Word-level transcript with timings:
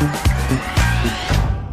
Thank 0.00 0.24
you. 0.24 0.29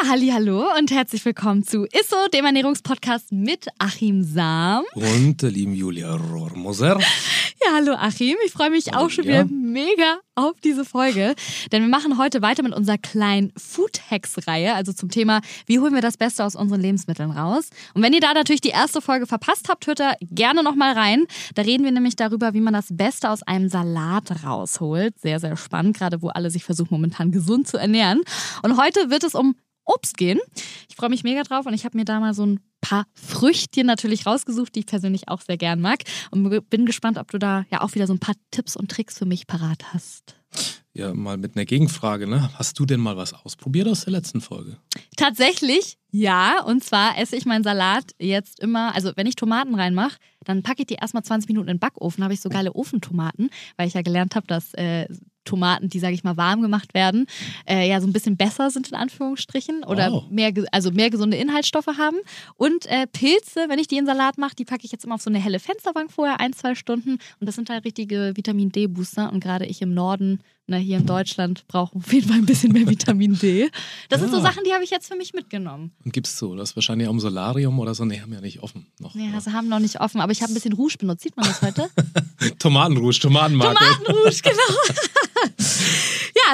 Ja, 0.00 0.08
halli, 0.08 0.28
hallo 0.28 0.64
und 0.78 0.90
herzlich 0.90 1.24
willkommen 1.24 1.64
zu 1.64 1.84
Isso, 1.86 2.16
dem 2.32 2.44
Ernährungspodcast 2.44 3.32
mit 3.32 3.66
Achim 3.78 4.22
Sam. 4.22 4.84
Und 4.94 5.42
der 5.42 5.50
lieben 5.50 5.74
Julia 5.74 6.14
Rohrmoser. 6.14 6.98
Ja, 7.60 7.74
hallo 7.74 7.94
Achim. 7.94 8.36
Ich 8.46 8.52
freue 8.52 8.70
mich 8.70 8.86
hallo, 8.92 9.06
auch 9.06 9.10
schon 9.10 9.24
wieder 9.24 9.44
mega 9.44 10.20
auf 10.36 10.60
diese 10.60 10.84
Folge, 10.84 11.34
denn 11.72 11.82
wir 11.82 11.88
machen 11.88 12.16
heute 12.16 12.40
weiter 12.40 12.62
mit 12.62 12.72
unserer 12.72 12.98
kleinen 12.98 13.52
Food 13.56 14.00
Hacks 14.08 14.46
Reihe, 14.46 14.74
also 14.74 14.92
zum 14.92 15.10
Thema, 15.10 15.40
wie 15.66 15.80
holen 15.80 15.92
wir 15.92 16.00
das 16.00 16.16
Beste 16.16 16.44
aus 16.44 16.54
unseren 16.54 16.80
Lebensmitteln 16.80 17.32
raus. 17.32 17.70
Und 17.94 18.02
wenn 18.02 18.12
ihr 18.12 18.20
da 18.20 18.32
natürlich 18.32 18.60
die 18.60 18.68
erste 18.68 19.00
Folge 19.00 19.26
verpasst 19.26 19.68
habt, 19.68 19.88
hört 19.88 19.98
da 19.98 20.14
gerne 20.22 20.62
noch 20.62 20.76
mal 20.76 20.92
rein. 20.92 21.26
Da 21.56 21.62
reden 21.62 21.82
wir 21.82 21.90
nämlich 21.90 22.14
darüber, 22.14 22.54
wie 22.54 22.60
man 22.60 22.74
das 22.74 22.86
Beste 22.90 23.28
aus 23.28 23.42
einem 23.42 23.68
Salat 23.68 24.44
rausholt. 24.44 25.18
Sehr 25.18 25.40
sehr 25.40 25.56
spannend, 25.56 25.96
gerade 25.96 26.22
wo 26.22 26.28
alle 26.28 26.52
sich 26.52 26.62
versuchen 26.62 26.94
momentan 26.94 27.32
gesund 27.32 27.66
zu 27.66 27.76
ernähren. 27.76 28.22
Und 28.62 28.80
heute 28.80 29.10
wird 29.10 29.24
es 29.24 29.34
um 29.34 29.56
Obst 29.88 30.16
gehen. 30.16 30.38
Ich 30.88 30.96
freue 30.96 31.10
mich 31.10 31.24
mega 31.24 31.42
drauf 31.42 31.66
und 31.66 31.74
ich 31.74 31.84
habe 31.84 31.96
mir 31.96 32.04
da 32.04 32.20
mal 32.20 32.34
so 32.34 32.46
ein 32.46 32.60
paar 32.80 33.06
Früchtchen 33.14 33.86
natürlich 33.86 34.26
rausgesucht, 34.26 34.74
die 34.74 34.80
ich 34.80 34.86
persönlich 34.86 35.28
auch 35.28 35.40
sehr 35.40 35.56
gern 35.56 35.80
mag. 35.80 36.04
Und 36.30 36.68
bin 36.70 36.86
gespannt, 36.86 37.18
ob 37.18 37.30
du 37.30 37.38
da 37.38 37.64
ja 37.70 37.80
auch 37.80 37.94
wieder 37.94 38.06
so 38.06 38.12
ein 38.12 38.20
paar 38.20 38.36
Tipps 38.50 38.76
und 38.76 38.90
Tricks 38.90 39.18
für 39.18 39.26
mich 39.26 39.46
parat 39.46 39.92
hast. 39.92 40.36
Ja, 40.94 41.14
mal 41.14 41.36
mit 41.36 41.54
einer 41.54 41.64
Gegenfrage, 41.64 42.26
ne? 42.26 42.50
Hast 42.54 42.78
du 42.78 42.86
denn 42.86 42.98
mal 42.98 43.16
was 43.16 43.32
ausprobiert 43.32 43.86
aus 43.86 44.04
der 44.04 44.12
letzten 44.12 44.40
Folge? 44.40 44.78
Tatsächlich, 45.16 45.98
ja. 46.10 46.62
Und 46.64 46.82
zwar 46.82 47.18
esse 47.18 47.36
ich 47.36 47.46
meinen 47.46 47.62
Salat 47.62 48.12
jetzt 48.18 48.58
immer, 48.60 48.94
also 48.94 49.12
wenn 49.14 49.26
ich 49.26 49.36
Tomaten 49.36 49.74
reinmache, 49.74 50.16
dann 50.44 50.62
packe 50.62 50.80
ich 50.82 50.86
die 50.86 50.94
erstmal 50.94 51.22
20 51.22 51.48
Minuten 51.48 51.68
in 51.68 51.76
den 51.76 51.80
Backofen, 51.80 52.24
habe 52.24 52.34
ich 52.34 52.40
so 52.40 52.48
geile 52.48 52.74
Ofentomaten, 52.74 53.50
weil 53.76 53.86
ich 53.86 53.94
ja 53.94 54.02
gelernt 54.02 54.34
habe, 54.34 54.46
dass 54.48 54.74
äh, 54.74 55.06
Tomaten, 55.48 55.88
die, 55.88 55.98
sage 55.98 56.14
ich 56.14 56.24
mal, 56.24 56.36
warm 56.36 56.60
gemacht 56.60 56.94
werden, 56.94 57.26
äh, 57.66 57.88
ja 57.88 58.00
so 58.00 58.06
ein 58.06 58.12
bisschen 58.12 58.36
besser 58.36 58.70
sind 58.70 58.88
in 58.88 58.94
Anführungsstrichen 58.94 59.82
oder 59.84 60.12
wow. 60.12 60.24
mehr, 60.30 60.52
also 60.72 60.90
mehr 60.90 61.10
gesunde 61.10 61.36
Inhaltsstoffe 61.36 61.86
haben. 61.86 62.18
Und 62.56 62.86
äh, 62.86 63.06
Pilze, 63.06 63.68
wenn 63.68 63.78
ich 63.78 63.88
die 63.88 63.96
in 63.96 64.06
Salat 64.06 64.38
mache, 64.38 64.54
die 64.54 64.64
packe 64.64 64.84
ich 64.84 64.92
jetzt 64.92 65.04
immer 65.04 65.14
auf 65.14 65.22
so 65.22 65.30
eine 65.30 65.40
helle 65.40 65.58
Fensterbank 65.58 66.12
vorher, 66.12 66.40
ein, 66.40 66.52
zwei 66.52 66.74
Stunden. 66.74 67.12
Und 67.40 67.46
das 67.46 67.54
sind 67.54 67.70
halt 67.70 67.84
richtige 67.84 68.32
Vitamin 68.36 68.70
D-Booster. 68.70 69.32
Und 69.32 69.40
gerade 69.40 69.64
ich 69.66 69.80
im 69.80 69.94
Norden, 69.94 70.40
na, 70.66 70.76
hier 70.76 70.98
in 70.98 71.06
Deutschland, 71.06 71.66
brauche 71.66 71.96
auf 71.96 72.12
jeden 72.12 72.28
Fall 72.28 72.38
ein 72.38 72.46
bisschen 72.46 72.72
mehr 72.72 72.86
Vitamin 72.86 73.38
D. 73.38 73.70
Das 74.10 74.20
ja. 74.20 74.26
sind 74.26 74.36
so 74.36 74.42
Sachen, 74.42 74.64
die 74.64 74.74
habe 74.74 74.84
ich 74.84 74.90
jetzt 74.90 75.08
für 75.08 75.16
mich 75.16 75.32
mitgenommen. 75.32 75.92
Und 76.04 76.12
gibt 76.12 76.26
es 76.26 76.36
so? 76.36 76.54
Das 76.54 76.70
ist 76.70 76.76
wahrscheinlich 76.76 77.08
auch 77.08 77.12
im 77.12 77.20
Solarium 77.20 77.78
oder 77.78 77.94
so? 77.94 78.04
Nee, 78.04 78.20
haben 78.20 78.32
ja 78.34 78.42
nicht 78.42 78.62
offen. 78.62 78.86
Noch, 79.00 79.14
nee, 79.14 79.30
also 79.34 79.52
haben 79.52 79.68
noch 79.68 79.78
nicht 79.78 80.00
offen. 80.00 80.20
Aber 80.20 80.30
ich 80.30 80.42
habe 80.42 80.52
ein 80.52 80.54
bisschen 80.54 80.74
Rouge 80.74 80.98
benutzt. 80.98 81.22
Sieht 81.22 81.36
man 81.36 81.46
das 81.46 81.62
heute? 81.62 81.88
Tomatenrouge, 82.58 83.18
Tomatenmarke. 83.18 83.78
Tomatenrouge, 83.78 84.42
genau. 84.42 84.98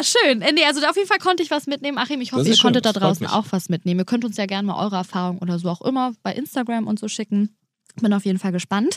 schön. 0.05 0.43
Äh, 0.43 0.53
nee, 0.53 0.65
also 0.65 0.85
auf 0.87 0.97
jeden 0.97 1.09
Fall 1.09 1.19
konnte 1.19 1.43
ich 1.43 1.51
was 1.51 1.67
mitnehmen. 1.67 1.99
Achim, 1.99 2.21
ich 2.21 2.33
hoffe, 2.33 2.47
ihr 2.47 2.55
schön. 2.55 2.63
konntet 2.63 2.87
da 2.87 2.93
draußen 2.93 3.27
auch 3.27 3.47
was 3.51 3.69
mitnehmen. 3.69 4.01
Ihr 4.01 4.07
könnt 4.07 4.25
uns 4.25 4.37
ja 4.37 4.47
gerne 4.47 4.67
mal 4.67 4.83
eure 4.83 4.97
Erfahrungen 4.97 5.39
oder 5.41 5.59
so 5.59 5.69
auch 5.69 5.83
immer 5.83 6.13
bei 6.23 6.33
Instagram 6.35 6.87
und 6.87 6.99
so 6.99 7.09
schicken. 7.09 7.57
Bin 8.01 8.13
auf 8.13 8.25
jeden 8.25 8.39
Fall 8.39 8.53
gespannt. 8.53 8.97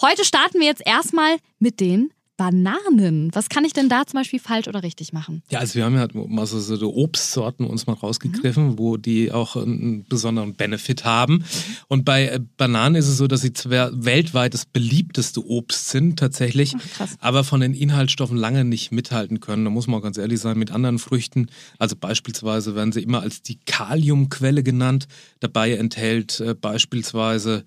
Heute 0.00 0.24
starten 0.24 0.60
wir 0.60 0.66
jetzt 0.66 0.82
erstmal 0.84 1.36
mit 1.58 1.80
den 1.80 2.12
Bananen. 2.36 3.30
Was 3.32 3.48
kann 3.48 3.64
ich 3.64 3.72
denn 3.72 3.88
da 3.88 4.06
zum 4.06 4.20
Beispiel 4.20 4.38
falsch 4.38 4.68
oder 4.68 4.82
richtig 4.82 5.12
machen? 5.12 5.42
Ja, 5.50 5.60
also 5.60 5.74
wir 5.74 5.84
haben 5.84 5.94
ja 5.94 6.06
mal 6.12 6.46
so, 6.46 6.60
so 6.60 6.94
Obstsorten 6.94 7.66
uns 7.66 7.86
mal 7.86 7.94
rausgegriffen, 7.94 8.72
mhm. 8.72 8.78
wo 8.78 8.98
die 8.98 9.32
auch 9.32 9.56
einen 9.56 10.04
besonderen 10.04 10.54
Benefit 10.54 11.04
haben. 11.04 11.44
Und 11.88 12.04
bei 12.04 12.28
äh, 12.28 12.40
Bananen 12.58 12.96
ist 12.96 13.08
es 13.08 13.16
so, 13.16 13.26
dass 13.26 13.40
sie 13.40 13.54
zwar 13.54 13.90
weltweit 14.04 14.52
das 14.52 14.66
beliebteste 14.66 15.44
Obst 15.46 15.88
sind 15.88 16.18
tatsächlich, 16.18 16.74
Ach, 16.98 17.08
aber 17.20 17.42
von 17.42 17.60
den 17.60 17.72
Inhaltsstoffen 17.72 18.36
lange 18.36 18.64
nicht 18.64 18.92
mithalten 18.92 19.40
können. 19.40 19.64
Da 19.64 19.70
muss 19.70 19.86
man 19.86 20.00
auch 20.00 20.04
ganz 20.04 20.18
ehrlich 20.18 20.40
sein, 20.40 20.58
mit 20.58 20.70
anderen 20.70 20.98
Früchten. 20.98 21.46
Also 21.78 21.96
beispielsweise 21.96 22.74
werden 22.74 22.92
sie 22.92 23.02
immer 23.02 23.22
als 23.22 23.42
die 23.42 23.58
Kaliumquelle 23.64 24.62
genannt. 24.62 25.06
Dabei 25.40 25.72
enthält 25.72 26.40
äh, 26.40 26.54
beispielsweise 26.54 27.64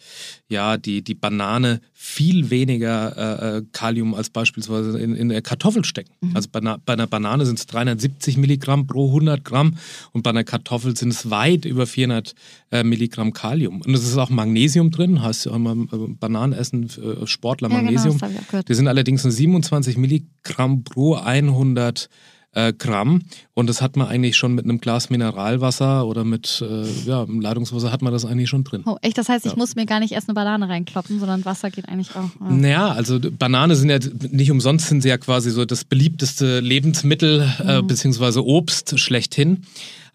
ja 0.47 0.77
die, 0.77 1.01
die 1.03 1.15
Banane 1.15 1.81
viel 1.93 2.51
weniger 2.51 3.17
äh, 3.17 3.57
äh 3.57 3.65
Kalium 3.71 4.13
als 4.13 4.29
beispielsweise 4.29 4.58
beispielsweise 4.67 4.99
in, 4.99 5.15
in 5.15 5.29
der 5.29 5.41
Kartoffel 5.41 5.85
stecken. 5.85 6.11
Mhm. 6.21 6.35
Also 6.35 6.49
bei 6.51 6.59
einer, 6.59 6.77
bei 6.85 6.93
einer 6.93 7.07
Banane 7.07 7.45
sind 7.45 7.59
es 7.59 7.65
370 7.67 8.37
Milligramm 8.37 8.87
pro 8.87 9.07
100 9.07 9.43
Gramm 9.43 9.75
und 10.11 10.23
bei 10.23 10.29
einer 10.29 10.43
Kartoffel 10.43 10.95
sind 10.95 11.09
es 11.09 11.29
weit 11.29 11.65
über 11.65 11.87
400 11.87 12.35
äh, 12.71 12.83
Milligramm 12.83 13.33
Kalium. 13.33 13.81
Und 13.81 13.93
es 13.93 14.03
ist 14.03 14.17
auch 14.17 14.29
Magnesium 14.29 14.91
drin, 14.91 15.21
heißt 15.21 15.45
ja 15.45 15.55
immer 15.55 15.71
äh, 15.71 15.97
Bananen 16.19 16.53
essen, 16.53 16.89
äh, 16.89 17.25
Sportler 17.25 17.69
Magnesium. 17.69 18.17
Ja, 18.19 18.27
genau, 18.27 18.63
Die 18.63 18.73
sind 18.73 18.87
allerdings 18.87 19.23
nur 19.23 19.31
27 19.31 19.97
Milligramm 19.97 20.83
pro 20.83 21.15
100 21.15 22.09
äh, 22.53 22.73
Gramm. 22.73 23.21
Und 23.53 23.67
das 23.67 23.81
hat 23.81 23.95
man 23.95 24.07
eigentlich 24.07 24.37
schon 24.37 24.53
mit 24.53 24.65
einem 24.65 24.79
Glas 24.79 25.09
Mineralwasser 25.09 26.07
oder 26.07 26.23
mit 26.23 26.63
äh, 26.67 26.85
ja, 27.05 27.25
Leitungswasser 27.27 27.91
hat 27.91 28.01
man 28.01 28.13
das 28.13 28.25
eigentlich 28.25 28.49
schon 28.49 28.63
drin. 28.63 28.83
Oh, 28.85 28.97
echt? 29.01 29.17
Das 29.17 29.29
heißt, 29.29 29.45
ich 29.45 29.53
ja. 29.53 29.57
muss 29.57 29.75
mir 29.75 29.85
gar 29.85 29.99
nicht 29.99 30.13
erst 30.13 30.29
eine 30.29 30.35
Banane 30.35 30.67
reinkloppen, 30.67 31.19
sondern 31.19 31.45
Wasser 31.45 31.69
geht 31.69 31.87
eigentlich 31.87 32.11
auch. 32.15 32.29
Ja. 32.39 32.49
Naja, 32.49 32.87
also 32.91 33.19
Banane 33.19 33.75
sind 33.75 33.89
ja 33.89 33.99
nicht 34.31 34.51
umsonst 34.51 34.87
sind 34.87 35.01
sie 35.01 35.09
ja 35.09 35.17
quasi 35.17 35.51
so 35.51 35.65
das 35.65 35.83
beliebteste 35.83 36.59
Lebensmittel 36.59 37.51
äh, 37.59 37.81
mhm. 37.81 37.87
beziehungsweise 37.87 38.45
Obst 38.45 38.99
schlechthin. 38.99 39.65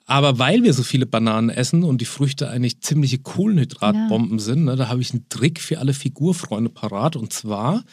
Aber 0.06 0.38
weil 0.38 0.62
wir 0.64 0.74
so 0.74 0.82
viele 0.82 1.06
Bananen 1.06 1.48
essen 1.48 1.82
und 1.82 2.00
die 2.00 2.04
Früchte 2.04 2.50
eigentlich 2.50 2.80
ziemliche 2.82 3.18
Kohlenhydratbomben 3.18 4.38
ja. 4.38 4.44
sind, 4.44 4.64
ne, 4.64 4.76
da 4.76 4.88
habe 4.88 5.00
ich 5.00 5.12
einen 5.12 5.28
Trick 5.30 5.60
für 5.60 5.78
alle 5.78 5.94
Figurfreunde 5.94 6.68
parat. 6.68 7.16
Und 7.16 7.32
zwar 7.32 7.84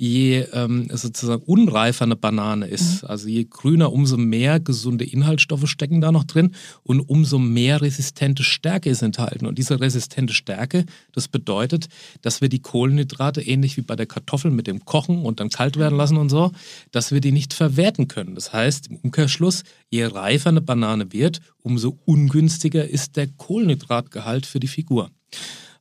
je 0.00 0.46
ähm, 0.54 0.88
sozusagen 0.90 1.42
unreifer 1.42 2.06
eine 2.06 2.16
Banane 2.16 2.66
ist, 2.66 3.02
mhm. 3.02 3.08
also 3.10 3.28
je 3.28 3.44
grüner, 3.44 3.92
umso 3.92 4.16
mehr 4.16 4.58
gesunde 4.58 5.04
Inhaltsstoffe 5.04 5.68
stecken 5.68 6.00
da 6.00 6.10
noch 6.10 6.24
drin 6.24 6.54
und 6.82 7.00
umso 7.00 7.38
mehr 7.38 7.82
resistente 7.82 8.42
Stärke 8.42 8.88
ist 8.88 9.02
enthalten. 9.02 9.44
Und 9.44 9.58
diese 9.58 9.78
resistente 9.78 10.32
Stärke, 10.32 10.86
das 11.12 11.28
bedeutet, 11.28 11.90
dass 12.22 12.40
wir 12.40 12.48
die 12.48 12.62
Kohlenhydrate 12.62 13.42
ähnlich 13.42 13.76
wie 13.76 13.82
bei 13.82 13.94
der 13.94 14.06
Kartoffel 14.06 14.50
mit 14.50 14.66
dem 14.66 14.86
Kochen 14.86 15.22
und 15.26 15.38
dann 15.38 15.50
kalt 15.50 15.76
werden 15.76 15.98
lassen 15.98 16.16
und 16.16 16.30
so, 16.30 16.50
dass 16.92 17.12
wir 17.12 17.20
die 17.20 17.32
nicht 17.32 17.52
verwerten 17.52 18.08
können. 18.08 18.34
Das 18.34 18.54
heißt, 18.54 18.86
im 18.86 18.96
Umkehrschluss, 18.96 19.64
je 19.90 20.06
reifer 20.06 20.48
eine 20.48 20.62
Banane 20.62 21.12
wird, 21.12 21.42
umso 21.60 21.98
ungünstiger 22.06 22.88
ist 22.88 23.16
der 23.16 23.26
Kohlenhydratgehalt 23.26 24.46
für 24.46 24.60
die 24.60 24.68
Figur. 24.68 25.10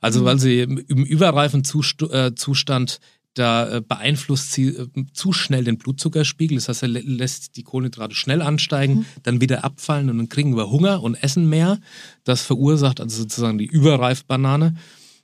Also 0.02 0.22
mhm. 0.22 0.26
weil 0.26 0.40
sie 0.40 0.60
im 0.60 1.06
überreifen 1.06 1.64
äh, 2.12 2.36
Zustand 2.36 3.00
da 3.34 3.78
äh, 3.78 3.82
beeinflusst 3.82 4.52
sie 4.54 4.68
äh, 4.68 4.88
zu 5.14 5.34
schnell 5.34 5.64
den 5.64 5.78
Blutzuckerspiegel. 5.78 6.58
Das 6.58 6.70
heißt, 6.70 6.84
er 6.84 6.90
lässt 6.90 7.56
die 7.56 7.64
Kohlenhydrate 7.64 8.16
schnell 8.16 8.42
ansteigen, 8.42 8.96
mhm. 8.96 9.06
dann 9.24 9.42
wieder 9.42 9.64
abfallen 9.64 10.10
und 10.10 10.18
dann 10.18 10.30
kriegen 10.30 10.56
wir 10.58 10.70
Hunger 10.70 11.02
und 11.04 11.16
essen 11.16 11.48
mehr. 11.48 11.80
Das 12.24 12.42
verursacht 12.42 13.00
also 13.00 13.22
sozusagen 13.22 13.58
die 13.58 13.66
Überreifbanane. 13.66 14.76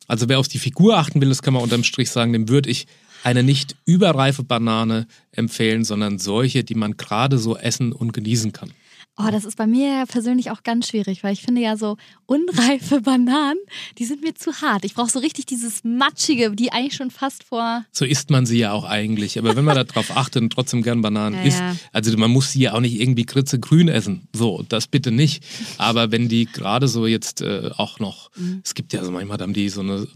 Also 0.07 0.29
wer 0.29 0.39
auf 0.39 0.47
die 0.47 0.59
Figur 0.59 0.97
achten 0.97 1.19
will, 1.19 1.29
das 1.29 1.41
kann 1.41 1.53
man 1.53 1.63
unterm 1.63 1.83
Strich 1.83 2.11
sagen, 2.11 2.33
dem 2.33 2.47
würde 2.47 2.69
ich 2.69 2.85
eine 3.23 3.41
nicht 3.41 3.75
überreife 3.85 4.43
Banane 4.43 5.07
empfehlen, 5.31 5.83
sondern 5.83 6.19
solche, 6.19 6.63
die 6.63 6.75
man 6.75 6.95
gerade 6.95 7.39
so 7.39 7.57
essen 7.57 7.91
und 7.91 8.13
genießen 8.13 8.51
kann. 8.51 8.71
Oh, 9.17 9.29
das 9.31 9.45
ist 9.45 9.55
bei 9.55 9.65
mir 9.65 10.05
persönlich 10.07 10.51
auch 10.51 10.63
ganz 10.63 10.89
schwierig, 10.89 11.23
weil 11.23 11.31
ich 11.31 11.41
finde 11.41 11.61
ja 11.61 11.77
so 11.77 11.95
unreife 12.25 12.99
Bananen, 13.01 13.59
die 13.97 14.03
sind 14.03 14.21
mir 14.21 14.35
zu 14.35 14.51
hart. 14.61 14.83
Ich 14.83 14.93
brauche 14.93 15.09
so 15.09 15.19
richtig 15.19 15.45
dieses 15.45 15.85
Matschige, 15.85 16.51
die 16.51 16.73
eigentlich 16.73 16.95
schon 16.95 17.11
fast 17.11 17.45
vor. 17.45 17.85
So 17.93 18.03
isst 18.03 18.29
man 18.29 18.45
sie 18.45 18.57
ja 18.57 18.73
auch 18.73 18.83
eigentlich. 18.83 19.39
Aber 19.39 19.55
wenn 19.55 19.63
man 19.63 19.75
darauf 19.75 20.17
achtet 20.17 20.41
und 20.41 20.49
trotzdem 20.51 20.81
gern 20.83 21.01
Bananen 21.01 21.37
ja, 21.37 21.43
isst, 21.43 21.63
also 21.93 22.17
man 22.17 22.29
muss 22.29 22.51
sie 22.51 22.59
ja 22.59 22.73
auch 22.73 22.81
nicht 22.81 22.99
irgendwie 22.99 23.25
kritzegrün 23.25 23.87
essen. 23.87 24.27
So, 24.33 24.65
das 24.67 24.87
bitte 24.87 25.11
nicht. 25.11 25.45
Aber 25.77 26.11
wenn 26.11 26.27
die 26.27 26.45
gerade 26.45 26.89
so 26.89 27.07
jetzt 27.07 27.41
äh, 27.41 27.71
auch 27.77 27.99
noch, 27.99 28.31
mhm. 28.35 28.61
es 28.65 28.73
gibt 28.73 28.91
ja 28.91 29.03
so 29.03 29.11
manchmal 29.11 29.37
haben 29.39 29.53
die 29.53 29.69
so 29.69 29.79
eine 29.79 30.07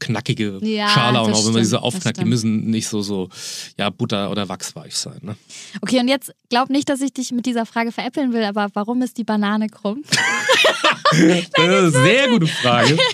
knackige 0.00 0.58
ja, 0.62 0.88
Schale 0.88 1.20
auch 1.20 1.28
noch, 1.28 1.44
wenn 1.46 1.52
man 1.52 1.62
diese 1.62 1.82
aufknackt, 1.82 2.20
die 2.20 2.24
müssen 2.24 2.70
nicht 2.70 2.88
so, 2.88 3.02
so 3.02 3.28
ja, 3.76 3.90
Butter- 3.90 4.30
oder 4.30 4.48
Wachsweich 4.48 4.96
sein. 4.96 5.20
Ne? 5.22 5.36
Okay, 5.80 6.00
und 6.00 6.08
jetzt 6.08 6.32
glaub 6.48 6.70
nicht, 6.70 6.88
dass 6.88 7.00
ich 7.00 7.12
dich 7.12 7.30
mit 7.30 7.46
dieser 7.46 7.66
Frage 7.66 7.92
veräppeln 7.92 8.32
will, 8.32 8.47
aber 8.48 8.68
warum 8.74 9.02
ist 9.02 9.18
die 9.18 9.24
Banane 9.24 9.68
krumm? 9.68 10.02
das 11.10 11.20
ist 11.20 11.58
eine 11.58 11.90
sehr 11.90 12.28
gute 12.28 12.46
Frage. 12.46 12.96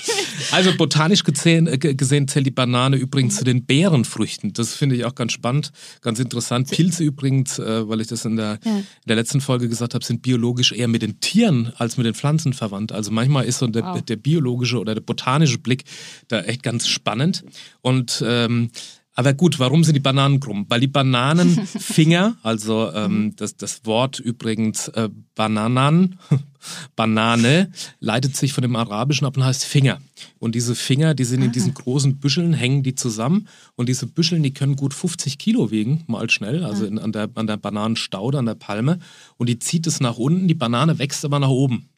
Also 0.51 0.77
botanisch 0.77 1.25
gesehen, 1.25 1.67
äh, 1.67 1.79
gesehen, 1.79 2.29
zählt 2.29 2.47
die 2.47 2.51
Banane 2.51 2.97
übrigens 2.97 3.37
zu 3.37 3.45
den 3.45 3.65
Beerenfrüchten. 3.65 4.53
Das 4.53 4.75
finde 4.75 4.95
ich 4.95 5.05
auch 5.05 5.15
ganz 5.15 5.33
spannend, 5.33 5.73
ganz 6.01 6.21
interessant. 6.21 6.71
Pilze 6.71 7.03
übrigens, 7.03 7.59
äh, 7.59 7.89
weil 7.89 8.01
ich 8.01 8.09
das 8.09 8.25
in 8.25 8.37
der, 8.37 8.59
ja. 8.65 8.77
in 8.77 8.85
der 9.09 9.17
letzten 9.17 9.41
Folge 9.41 9.69
gesagt 9.69 9.95
habe, 9.95 10.05
sind 10.05 10.23
biologisch 10.23 10.73
eher 10.73 10.87
mit 10.87 11.03
den 11.03 11.19
Tieren 11.21 11.73
als 11.79 11.97
mit 11.97 12.07
den 12.07 12.15
Pflanzen 12.15 12.53
verwandt. 12.53 12.93
Also 12.93 13.11
manchmal 13.11 13.47
ist 13.47 13.59
so 13.59 13.67
der, 13.67 13.85
wow. 13.85 14.03
der 14.03 14.17
biologische 14.17 14.79
oder 14.79 14.95
der 14.95 15.03
botanische 15.03 15.59
Blick 15.59 15.85
da 16.29 16.41
echt 16.43 16.63
ganz 16.63 16.87
spannend. 16.87 17.45
Und 17.81 18.23
ähm, 18.27 18.71
aber 19.15 19.33
gut, 19.33 19.61
warum 19.61 19.85
sind 19.85 19.95
die 19.95 20.01
Bananen 20.01 20.41
krumm? 20.41 20.67
Weil 20.69 20.81
die 20.81 20.89
Bananenfinger, 20.89 22.37
also 22.43 22.91
ähm, 22.93 23.35
das, 23.37 23.57
das 23.57 23.87
Wort 23.87 24.19
übrigens 24.19 24.89
äh, 24.89 25.09
Bananan, 25.37 26.19
Banane, 26.97 27.71
leitet 28.01 28.37
sich 28.37 28.53
von 28.53 28.63
dem 28.63 28.75
Arabischen 28.75 29.27
ab 29.27 29.37
und 29.37 29.45
heißt 29.45 29.65
Finger. 29.65 30.01
Und 30.41 30.57
diese 30.57 30.75
Finger, 30.75 31.15
die 31.15 31.25
sind 31.25 31.43
in 31.43 31.53
diesen 31.53 31.75
großen 31.75 32.17
Büscheln, 32.19 32.55
hängen 32.55 32.83
die 32.83 32.97
zusammen. 32.97 33.47
Und 33.77 33.89
diese 33.89 34.07
Büscheln, 34.07 34.43
die 34.43 34.55
können 34.55 34.75
gut 34.75 34.95
50 34.95 35.39
Kilo 35.39 35.71
wiegen, 35.71 36.03
mal 36.09 36.29
schnell, 36.31 36.65
also 36.65 36.85
in, 36.85 36.99
an, 36.99 37.13
der, 37.13 37.31
an 37.35 37.47
der 37.47 37.57
Bananenstaude, 37.57 38.39
an 38.39 38.47
der 38.47 38.55
Palme. 38.55 38.99
Und 39.37 39.49
die 39.49 39.61
zieht 39.61 39.87
es 39.87 40.01
nach 40.01 40.17
unten, 40.17 40.49
die 40.49 40.55
Banane 40.55 40.99
wächst 40.99 41.25
aber 41.25 41.39
nach 41.39 41.49
oben 41.49 41.89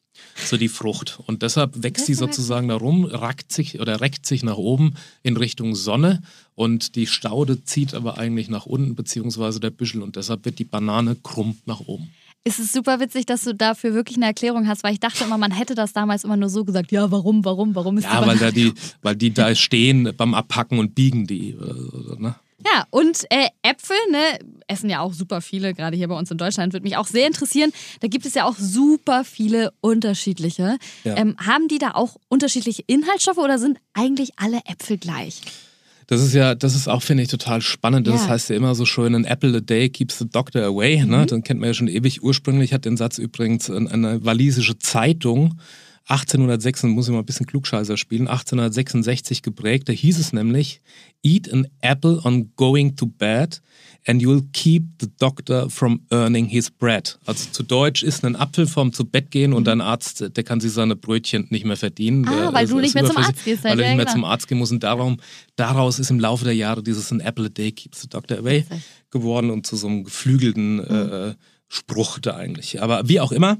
so 0.45 0.57
die 0.57 0.69
Frucht. 0.69 1.19
Und 1.27 1.43
deshalb 1.43 1.83
wächst 1.83 2.07
sie 2.07 2.15
sozusagen 2.15 2.69
da 2.69 2.77
rum, 2.77 3.05
rackt 3.05 3.53
sich 3.53 3.81
oder 3.81 4.01
reckt 4.01 4.27
sich 4.27 4.43
nach 4.43 4.57
oben 4.57 4.95
in 5.23 5.37
Richtung 5.37 5.75
Sonne 5.75 6.23
und 6.55 6.95
die 6.95 7.07
Staude 7.07 7.65
zieht 7.65 7.95
aber 7.95 8.19
eigentlich 8.19 8.49
nach 8.49 8.67
unten, 8.67 8.95
beziehungsweise 8.95 9.61
der 9.61 9.71
Büschel 9.71 10.03
und 10.03 10.17
deshalb 10.17 10.45
wird 10.45 10.59
die 10.59 10.65
Banane 10.65 11.17
krumm 11.17 11.59
nach 11.67 11.81
oben. 11.81 12.11
Es 12.49 12.61
ist 12.61 12.73
super 12.73 13.01
witzig, 13.01 13.27
dass 13.27 13.43
du 13.43 13.57
dafür 13.57 13.93
wirklich 13.93 14.19
eine 14.19 14.27
Erklärung 14.27 14.69
hast, 14.69 14.85
weil 14.85 14.93
ich 14.93 15.01
dachte 15.01 15.25
immer, 15.25 15.37
man 15.37 15.51
hätte 15.51 15.75
das 15.75 15.93
damals 15.93 16.23
immer 16.23 16.37
nur 16.37 16.49
so 16.49 16.65
gesagt, 16.65 16.93
ja, 16.93 17.11
warum, 17.11 17.45
warum, 17.45 17.75
warum 17.75 17.99
ist 17.99 18.05
ja, 18.05 18.25
weil 18.25 18.39
da 18.39 18.53
die, 18.53 18.73
weil 19.03 19.17
die 19.17 19.35
da 19.35 19.53
stehen 19.57 20.13
beim 20.17 20.33
Abpacken 20.33 20.79
und 20.79 20.95
biegen 20.95 21.27
die. 21.27 21.57
Ne? 22.19 22.37
Ja, 22.73 22.85
und 22.91 23.25
äh, 23.31 23.49
Äpfel, 23.63 23.97
ne, 24.11 24.39
essen 24.67 24.91
ja 24.91 25.01
auch 25.01 25.13
super 25.13 25.41
viele, 25.41 25.73
gerade 25.75 25.97
hier 25.97 26.09
bei 26.09 26.19
uns 26.19 26.31
in 26.31 26.39
Deutschland, 26.39 26.73
würde 26.73 26.85
mich 26.85 26.97
auch 26.97 27.07
sehr 27.07 27.27
interessieren. 27.27 27.73
Da 28.01 28.09
gibt 28.09 28.27
es 28.27 28.35
ja 28.35 28.45
auch 28.45 28.57
super 28.59 29.25
viele 29.25 29.73
unterschiedliche. 29.81 30.79
Ja. 31.05 31.17
Ähm, 31.17 31.37
haben 31.39 31.69
die 31.69 31.79
da 31.79 31.93
auch 31.93 32.17
unterschiedliche 32.29 32.83
Inhaltsstoffe 32.87 33.39
oder 33.39 33.59
sind 33.59 33.79
eigentlich 33.93 34.31
alle 34.37 34.61
Äpfel 34.67 34.99
gleich? 34.99 35.43
Das 36.09 36.23
ist 36.23 36.35
ja, 36.35 36.55
das 36.55 36.75
ist 36.75 36.89
auch, 36.89 37.03
finde 37.03 37.25
ich, 37.25 37.29
total 37.29 37.61
spannend. 37.63 38.07
Das 38.07 38.23
ja. 38.23 38.29
heißt 38.29 38.51
ja 38.51 38.57
immer 38.57 38.75
so 38.75 38.85
schön, 38.85 39.15
an 39.15 39.25
apple 39.25 39.57
a 39.57 39.61
day 39.61 39.89
keeps 39.89 40.19
the 40.19 40.29
doctor 40.29 40.63
away. 40.63 40.99
Ne? 40.99 41.05
Mhm. 41.05 41.11
Ne? 41.11 41.27
Dann 41.27 41.43
kennt 41.43 41.61
man 41.61 41.69
ja 41.69 41.75
schon 41.75 41.89
ewig. 41.89 42.23
Ursprünglich 42.23 42.73
hat 42.73 42.85
den 42.85 42.97
Satz 42.97 43.19
übrigens 43.19 43.71
eine 43.71 44.25
walisische 44.25 44.79
Zeitung 44.79 45.59
1806, 46.09 46.85
muss 46.85 47.09
ich 47.09 47.13
mal 47.13 47.19
ein 47.19 47.27
bisschen 47.27 47.47
Klugscheißer 47.47 47.97
spielen, 47.97 48.29
1866 48.29 49.43
geprägt. 49.43 49.89
Da 49.89 49.93
hieß 49.93 50.19
es 50.19 50.33
nämlich, 50.33 50.81
eat 51.25 51.53
an 51.53 51.67
apple 51.81 52.21
on 52.23 52.53
going 52.55 52.95
to 52.95 53.07
bed 53.07 53.61
and 54.07 54.23
you'll 54.23 54.45
keep 54.53 54.85
the 55.01 55.09
doctor 55.19 55.69
from 55.69 56.03
earning 56.13 56.47
his 56.47 56.71
bread. 56.71 57.19
Also 57.27 57.51
zu 57.51 57.65
Deutsch 57.65 58.05
ist 58.05 58.25
ein 58.25 58.37
Apfel 58.37 58.69
vom 58.69 58.93
zu 58.93 59.05
Bett 59.05 59.33
gehen 59.33 59.53
und 59.53 59.67
ein 59.69 59.81
Arzt, 59.81 60.37
der 60.37 60.45
kann 60.45 60.61
sich 60.61 60.73
seine 60.73 60.95
Brötchen 60.95 61.49
nicht 61.51 61.65
mehr 61.65 61.77
verdienen. 61.77 62.27
Ah, 62.29 62.53
weil 62.53 62.69
du 62.69 62.79
nicht 62.79 62.95
mehr 62.95 63.05
zum 63.05 63.17
Arzt 63.17 63.45
gehst. 63.45 63.65
Weil 63.65 63.81
er 63.81 63.89
nicht 63.89 63.97
mehr 63.97 64.07
zum 64.07 64.25
Arzt 64.25 64.47
gehen 64.47 64.59
muss 64.59 64.71
und 64.71 64.85
darum, 64.85 65.17
daraus 65.57 65.99
ist 65.99 66.11
im 66.11 66.21
Laufe 66.21 66.45
der 66.45 66.55
Jahre 66.55 66.85
dieses 66.85 67.11
an 67.11 67.19
apple 67.19 67.47
a 67.47 67.49
day 67.49 67.73
keeps 67.73 68.03
the 68.03 68.09
doctor 68.09 68.39
away 68.39 68.65
geworden 69.11 69.51
und 69.51 69.67
zu 69.67 69.75
so 69.75 69.89
einem 69.89 70.05
geflügelten 70.05 70.79
äh, 70.79 71.35
Spruch 71.69 72.19
da 72.19 72.37
eigentlich. 72.37 72.83
Aber 72.83 73.09
wie 73.09 73.21
auch 73.21 73.33
immer, 73.33 73.59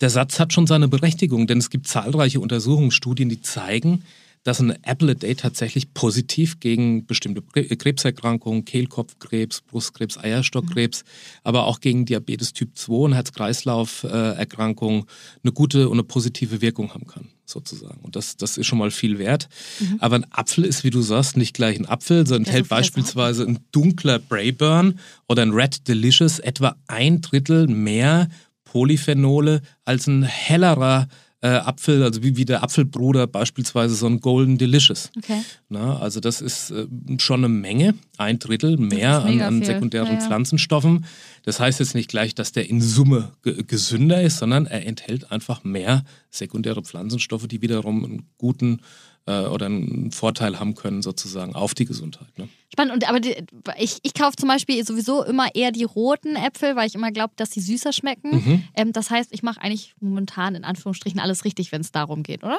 der 0.00 0.10
Satz 0.10 0.38
hat 0.38 0.52
schon 0.52 0.66
seine 0.66 0.88
Berechtigung, 0.88 1.46
denn 1.46 1.58
es 1.58 1.70
gibt 1.70 1.88
zahlreiche 1.88 2.40
Untersuchungsstudien, 2.40 3.28
die 3.28 3.40
zeigen, 3.40 4.04
dass 4.44 4.60
ein 4.60 4.82
Apple 4.82 5.10
a 5.10 5.14
Day 5.14 5.34
tatsächlich 5.34 5.92
positiv 5.92 6.60
gegen 6.60 7.06
bestimmte 7.06 7.42
Krebserkrankungen, 7.42 8.64
Kehlkopfkrebs, 8.64 9.62
Brustkrebs, 9.62 10.16
Eierstockkrebs, 10.16 11.04
aber 11.42 11.66
auch 11.66 11.80
gegen 11.80 12.06
Diabetes 12.06 12.52
Typ 12.52 12.76
2 12.76 12.92
und 12.92 13.12
Herz-Kreislauf-Erkrankungen 13.14 15.04
eine 15.42 15.52
gute 15.52 15.88
und 15.88 15.96
eine 15.96 16.04
positive 16.04 16.60
Wirkung 16.60 16.94
haben 16.94 17.06
kann, 17.06 17.28
sozusagen. 17.48 18.00
Und 18.00 18.16
das, 18.16 18.36
das 18.36 18.56
ist 18.56 18.66
schon 18.66 18.78
mal 18.78 18.90
viel 18.90 19.18
wert. 19.18 19.48
Mhm. 19.80 19.96
Aber 20.00 20.16
ein 20.16 20.26
Apfel 20.32 20.64
ist, 20.64 20.84
wie 20.84 20.90
du 20.90 21.00
sagst, 21.00 21.36
nicht 21.36 21.54
gleich 21.54 21.78
ein 21.78 21.86
Apfel, 21.86 22.26
sondern 22.26 22.46
enthält 22.46 22.68
beispielsweise 22.68 23.44
ein 23.44 23.58
dunkler 23.72 24.18
Brayburn 24.18 24.98
oder 25.28 25.42
ein 25.42 25.52
Red 25.52 25.88
Delicious 25.88 26.38
etwa 26.38 26.76
ein 26.86 27.20
Drittel 27.20 27.66
mehr 27.66 28.28
Polyphenole 28.64 29.62
als 29.84 30.06
ein 30.06 30.22
hellerer 30.22 31.08
äh, 31.40 31.48
Apfel, 31.48 32.02
also 32.02 32.22
wie, 32.22 32.36
wie 32.36 32.44
der 32.44 32.62
Apfelbruder 32.62 33.26
beispielsweise 33.26 33.94
so 33.94 34.06
ein 34.06 34.20
Golden 34.20 34.58
Delicious. 34.58 35.10
Okay. 35.16 35.40
Na, 35.68 35.98
also 35.98 36.18
das 36.18 36.40
ist 36.40 36.70
äh, 36.70 36.86
schon 37.18 37.40
eine 37.40 37.48
Menge, 37.48 37.94
ein 38.16 38.38
Drittel 38.38 38.76
mehr 38.76 39.22
an, 39.22 39.40
an, 39.40 39.62
sekundären 39.62 40.14
ja. 40.14 40.20
Pflanzenstoffen. 40.20 41.06
Das 41.44 41.60
heißt 41.60 41.78
jetzt 41.78 41.94
nicht 41.94 42.10
gleich, 42.10 42.34
dass 42.34 42.52
der 42.52 42.68
in 42.68 42.80
Summe 42.80 43.32
gesünder 43.42 44.20
ist, 44.22 44.38
sondern 44.38 44.66
er 44.66 44.84
enthält 44.86 45.30
einfach 45.30 45.62
mehr 45.62 46.04
sekundäre 46.30 46.82
Pflanzenstoffe, 46.82 47.46
die 47.46 47.62
wiederum 47.62 48.04
einen 48.04 48.22
guten 48.36 48.80
äh, 49.28 49.46
oder 49.46 49.66
einen 49.66 50.10
Vorteil 50.10 50.58
haben 50.58 50.74
können 50.74 51.02
sozusagen 51.02 51.54
auf 51.54 51.74
die 51.74 51.84
Gesundheit. 51.84 52.36
Ne? 52.38 52.48
Spannend. 52.72 52.94
Und 52.94 53.08
aber 53.08 53.20
die, 53.20 53.34
ich, 53.78 53.98
ich 54.02 54.14
kaufe 54.14 54.36
zum 54.36 54.48
Beispiel 54.48 54.84
sowieso 54.84 55.24
immer 55.24 55.54
eher 55.54 55.72
die 55.72 55.84
roten 55.84 56.36
Äpfel, 56.36 56.76
weil 56.76 56.86
ich 56.86 56.94
immer 56.94 57.12
glaube, 57.12 57.32
dass 57.36 57.50
sie 57.50 57.60
süßer 57.60 57.92
schmecken. 57.92 58.30
Mhm. 58.30 58.62
Ähm, 58.74 58.92
das 58.92 59.10
heißt, 59.10 59.30
ich 59.32 59.42
mache 59.42 59.60
eigentlich 59.60 59.94
momentan 60.00 60.54
in 60.54 60.64
Anführungsstrichen 60.64 61.20
alles 61.20 61.44
richtig, 61.44 61.72
wenn 61.72 61.80
es 61.80 61.92
darum 61.92 62.22
geht, 62.22 62.44
oder? 62.44 62.58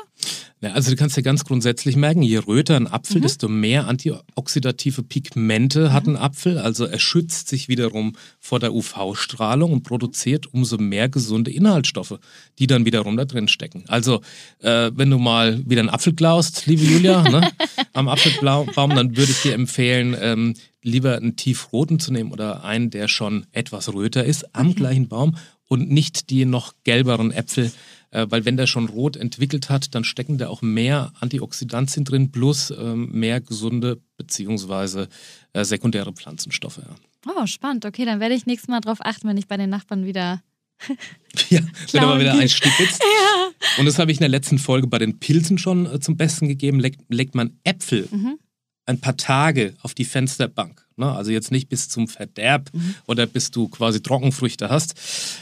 Ja, 0.62 0.72
also 0.74 0.92
du 0.92 0.98
kannst 0.98 1.16
dir 1.16 1.24
ganz 1.24 1.46
grundsätzlich 1.46 1.96
merken, 1.96 2.22
je 2.22 2.38
röter 2.38 2.76
ein 2.76 2.88
Apfel, 2.88 3.18
mhm. 3.18 3.22
desto 3.22 3.48
mehr 3.48 3.88
antioxidative 3.88 5.04
Pigmente 5.04 5.94
hat 5.94 6.06
mhm. 6.06 6.16
ein 6.16 6.22
Apfel. 6.22 6.58
Also 6.58 6.86
er 6.86 7.00
schützt 7.00 7.48
sich 7.48 7.68
wiederum 7.68 8.14
vor 8.40 8.60
der 8.60 8.74
UV-Strahlung 8.74 9.72
und 9.72 9.84
produziert 9.84 10.54
umso 10.54 10.78
mehr 10.78 11.08
gesunde 11.08 11.52
Inhaltsstoffe, 11.52 12.20
die 12.58 12.68
dann 12.68 12.86
wiederum 12.86 13.16
da 13.16 13.26
drin 13.26 13.48
stecken. 13.48 13.86
Also 13.88 14.22
äh, 14.60 14.92
wenn 14.94 15.10
du 15.10 15.18
mal 15.18 15.64
wieder 15.66 15.82
einen 15.82 15.90
Apfel 15.90 16.14
klaust, 16.14 16.59
liebe 16.66 16.84
Julia, 16.84 17.24
ne, 17.24 17.52
am 17.94 18.08
Apfelbaum, 18.08 18.96
dann 18.96 19.16
würde 19.16 19.32
ich 19.32 19.42
dir 19.42 19.54
empfehlen, 19.54 20.16
ähm, 20.20 20.56
lieber 20.82 21.18
einen 21.18 21.36
tiefroten 21.36 22.00
zu 22.00 22.12
nehmen 22.12 22.32
oder 22.32 22.64
einen, 22.64 22.90
der 22.90 23.08
schon 23.08 23.46
etwas 23.52 23.94
röter 23.94 24.24
ist, 24.24 24.56
am 24.56 24.68
okay. 24.68 24.76
gleichen 24.76 25.08
Baum 25.08 25.36
und 25.68 25.90
nicht 25.90 26.30
die 26.30 26.46
noch 26.46 26.74
gelberen 26.84 27.32
Äpfel, 27.32 27.72
äh, 28.12 28.26
weil 28.30 28.46
wenn 28.46 28.58
der 28.58 28.68
schon 28.68 28.90
rot 28.90 29.16
entwickelt 29.16 29.70
hat, 29.70 29.94
dann 29.96 30.04
stecken 30.04 30.38
da 30.38 30.50
auch 30.50 30.62
mehr 30.62 31.14
Antioxidantien 31.20 32.06
drin 32.06 32.32
plus 32.32 32.72
ähm, 32.72 33.10
mehr 33.12 33.40
gesunde 33.40 34.02
beziehungsweise 34.18 35.08
äh, 35.54 35.64
sekundäre 35.64 36.14
Pflanzenstoffe. 36.14 36.78
Ja. 36.78 36.96
Oh, 37.36 37.46
spannend. 37.46 37.86
Okay, 37.86 38.06
dann 38.06 38.20
werde 38.20 38.36
ich 38.36 38.46
nächstes 38.46 38.70
Mal 38.70 38.82
darauf 38.82 39.00
achten, 39.02 39.28
wenn 39.28 39.38
ich 39.38 39.48
bei 39.48 39.58
den 39.58 39.70
Nachbarn 39.70 40.06
wieder 40.06 40.42
ja, 41.50 41.60
wenn 41.92 42.02
du 42.02 42.08
mal 42.08 42.20
wieder 42.20 42.34
einstippelst. 42.34 43.02
ja. 43.02 43.50
Und 43.78 43.86
das 43.86 44.00
habe 44.00 44.12
ich 44.12 44.18
in 44.18 44.22
der 44.22 44.30
letzten 44.30 44.58
Folge 44.58 44.88
bei 44.88 44.98
den 44.98 45.20
Pilzen 45.20 45.58
schon 45.58 45.86
äh, 45.86 46.00
zum 46.00 46.18
Besten 46.18 46.48
gegeben. 46.48 46.80
Legt, 46.80 47.02
legt 47.10 47.36
man 47.36 47.60
Äpfel 47.64 48.08
mhm. 48.12 48.40
ein 48.86 49.00
paar 49.00 49.18
Tage 49.18 49.76
auf 49.82 49.94
die 49.94 50.06
Fensterbank 50.06 50.86
ne? 51.00 51.12
also 51.12 51.32
jetzt 51.32 51.52
nicht 51.52 51.70
bis 51.70 51.90
zum 51.90 52.08
Verderb 52.08 52.70
mhm. 52.74 52.96
oder 53.08 53.26
bis 53.26 53.52
du 53.52 53.68
quasi 53.68 54.02
Trockenfrüchte 54.02 54.70
hast, 54.70 54.96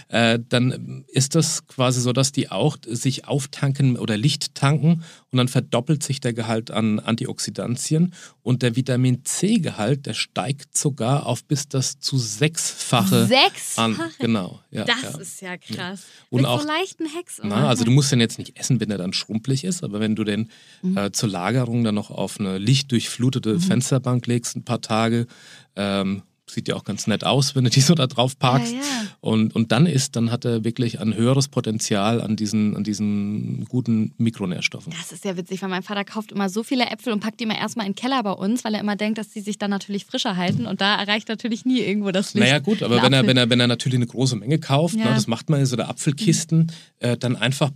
äh, 0.10 0.40
dann 0.48 1.06
ist 1.08 1.36
das 1.36 1.68
quasi 1.68 2.02
so, 2.02 2.14
dass 2.14 2.32
die 2.32 2.50
auch 2.50 2.78
sich 2.88 3.26
auftanken 3.26 3.98
oder 3.98 4.18
Licht 4.18 4.56
tanken 4.56 5.04
und 5.32 5.38
dann 5.38 5.48
verdoppelt 5.48 6.04
sich 6.04 6.20
der 6.20 6.34
Gehalt 6.34 6.72
an 6.72 7.00
Antioxidantien 7.00 8.14
und 8.44 8.62
der 8.62 8.76
Vitamin 8.76 9.26
C-Gehalt, 9.26 10.06
der 10.06 10.14
steigt 10.14 10.78
sogar 10.78 11.26
auf 11.26 11.44
bis 11.44 11.68
das 11.68 12.00
zu 12.00 12.18
sechsfache, 12.18 13.26
sechsfache? 13.26 13.88
an. 13.88 14.12
Genau. 14.20 14.60
Ja, 14.72 14.86
das 14.86 15.02
ja. 15.02 15.20
ist 15.20 15.42
ja 15.42 15.58
krass. 15.58 16.04
Ja. 16.06 16.26
Und 16.30 16.42
Mit 16.42 16.50
auch, 16.50 16.62
so 16.62 16.68
leichten 16.68 17.06
Hex. 17.06 17.40
Na, 17.44 17.68
also 17.68 17.84
du 17.84 17.92
musst 17.92 18.12
den 18.12 18.20
jetzt 18.20 18.38
nicht 18.38 18.58
essen, 18.58 18.80
wenn 18.80 18.92
er 18.92 18.98
dann 18.98 19.14
schrumpelig 19.14 19.64
ist, 19.64 19.84
aber 19.84 20.00
wenn 20.00 20.16
du 20.16 20.24
den 20.24 20.50
mhm. 20.82 20.98
äh, 20.98 21.12
zur 21.12 21.30
Lagerung 21.30 21.84
dann 21.84 21.96
noch 21.96 22.12
auf 22.12 22.40
eine 22.40 22.58
lichtdurchflutete 22.58 23.56
mhm. 23.56 23.60
Fensterbank 23.60 24.28
legst, 24.28 24.56
ein 24.56 24.64
paar 24.64 24.82
Tage, 24.82 25.28
ähm, 25.76 26.24
sieht 26.50 26.68
ja 26.68 26.76
auch 26.76 26.84
ganz 26.84 27.08
nett 27.08 27.24
aus, 27.24 27.56
wenn 27.56 27.64
du 27.64 27.70
die 27.70 27.82
so 27.82 27.94
da 27.94 28.08
drauf 28.08 28.38
parkst. 28.40 28.74
Ja, 28.74 28.80
ja. 28.80 28.86
Und, 29.20 29.56
und 29.56 29.72
dann 29.72 29.86
ist, 29.86 30.16
dann 30.16 30.32
hat 30.32 30.46
er 30.46 30.64
wirklich 30.64 31.00
ein 31.00 31.14
höheres 31.14 31.48
Potenzial 31.48 32.22
an 32.22 32.36
diesen, 32.36 32.76
an 32.76 32.84
diesen 32.84 33.66
guten 33.66 34.14
Mikronährstoffen. 34.18 34.94
Das 34.98 35.12
ist 35.12 35.26
ja 35.26 35.36
witzig, 35.36 35.62
weil 35.62 35.70
mein 35.70 35.84
Vater 35.84 36.06
kauft 36.06 36.32
immer 36.32 36.50
so 36.50 36.64
viele 36.64 36.86
Äpfel 36.86 37.12
und 37.12 37.20
packt 37.20 37.40
die 37.40 37.44
immer 37.44 37.58
erstmal 37.58 37.86
in 37.86 37.94
den 37.94 37.98
Keller 37.98 38.24
bei 38.24 38.32
uns, 38.32 38.64
weil 38.64 38.74
er 38.74 38.80
immer 38.80 38.96
denkt, 38.96 39.18
dass 39.18 39.30
die 39.30 39.42
sich 39.42 39.58
dann 39.58 39.72
natürlich 39.72 40.06
frischer 40.06 40.38
halten 40.38 40.66
und 40.66 40.80
da 40.80 40.96
erreicht 40.96 41.28
natürlich 41.28 41.66
nie 41.66 41.80
irgendwo 41.80 42.12
das 42.12 42.34
Licht. 42.34 42.46
Naja 42.46 42.60
gut, 42.60 42.82
aber 42.82 43.02
wenn 43.02 43.14
er, 43.14 43.28
wenn, 43.28 43.38
er, 43.38 43.50
wenn 43.50 43.60
er 43.60 43.68
natürlich 43.68 43.98
eine 43.98 44.08
große 44.08 44.36
Menge 44.36 44.60
kauft, 44.60 44.96
ne, 44.96 45.02
ja. 45.02 45.10
ne, 45.10 45.16
das 45.16 45.28
macht 45.28 45.50
man 45.50 45.60
in 45.60 45.66
so 45.66 45.76
der 45.76 45.90
Apfelkisten, 45.90 46.60
mhm. 46.60 46.68
äh, 47.00 47.18
dann 47.18 47.36
einfach, 47.36 47.72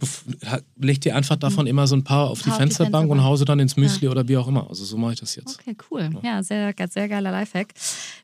legt 0.79 1.05
ihr 1.05 1.15
einfach 1.15 1.35
davon 1.35 1.65
mhm. 1.65 1.71
immer 1.71 1.87
so 1.87 1.95
ein 1.95 2.03
paar 2.03 2.29
auf 2.29 2.39
die, 2.39 2.43
Fensterbank, 2.45 2.69
die 2.69 2.75
Fensterbank 2.75 3.11
und 3.11 3.23
hause 3.23 3.45
dann 3.45 3.59
ins 3.59 3.75
Müsli 3.75 4.07
oder 4.07 4.27
wie 4.27 4.37
auch 4.37 4.47
immer. 4.47 4.69
Also 4.69 4.85
so 4.85 4.97
mache 4.97 5.13
ich 5.13 5.19
das 5.19 5.35
jetzt. 5.35 5.59
Okay, 5.59 5.75
cool. 5.91 6.09
Ja, 6.23 6.41
sehr, 6.43 6.73
sehr 6.89 7.09
geiler 7.09 7.31
Lifehack. 7.31 7.73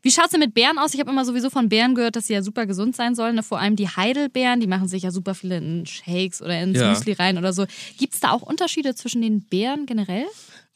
Wie 0.02 0.12
schaut 0.12 0.28
es 0.28 0.37
denn 0.38 0.48
mit 0.48 0.54
Beeren 0.54 0.78
aus? 0.78 0.94
Ich 0.94 1.00
habe 1.00 1.12
immer 1.12 1.26
sowieso 1.26 1.50
von 1.50 1.70
Beeren 1.70 1.96
gehört, 1.96 2.16
dass 2.16 2.28
sie 2.28 2.34
ja 2.34 2.42
super 2.42 2.66
gesund 2.66 2.96
sein 2.96 3.16
sollen. 3.16 3.36
Ne? 3.36 3.44
Vor 3.44 3.60
allem 3.60 3.76
die 3.76 3.88
Heidelbeeren, 3.88 4.60
die 4.60 4.68
machen 4.68 4.88
sich 4.88 5.04
ja 5.04 5.12
super 5.12 5.36
viele 5.36 5.58
in 5.58 5.86
Shakes 5.86 6.42
oder 6.42 6.62
ins 6.62 6.80
ja. 6.80 6.90
Müsli 6.90 7.14
rein 7.14 7.38
oder 7.38 7.54
so. 7.54 7.66
Gibt 7.98 8.14
es 8.14 8.20
da 8.20 8.32
auch 8.32 8.42
Unterschiede 8.42 8.96
zwischen 8.96 9.22
den 9.22 9.42
Beeren 9.42 9.86
generell? 9.86 10.26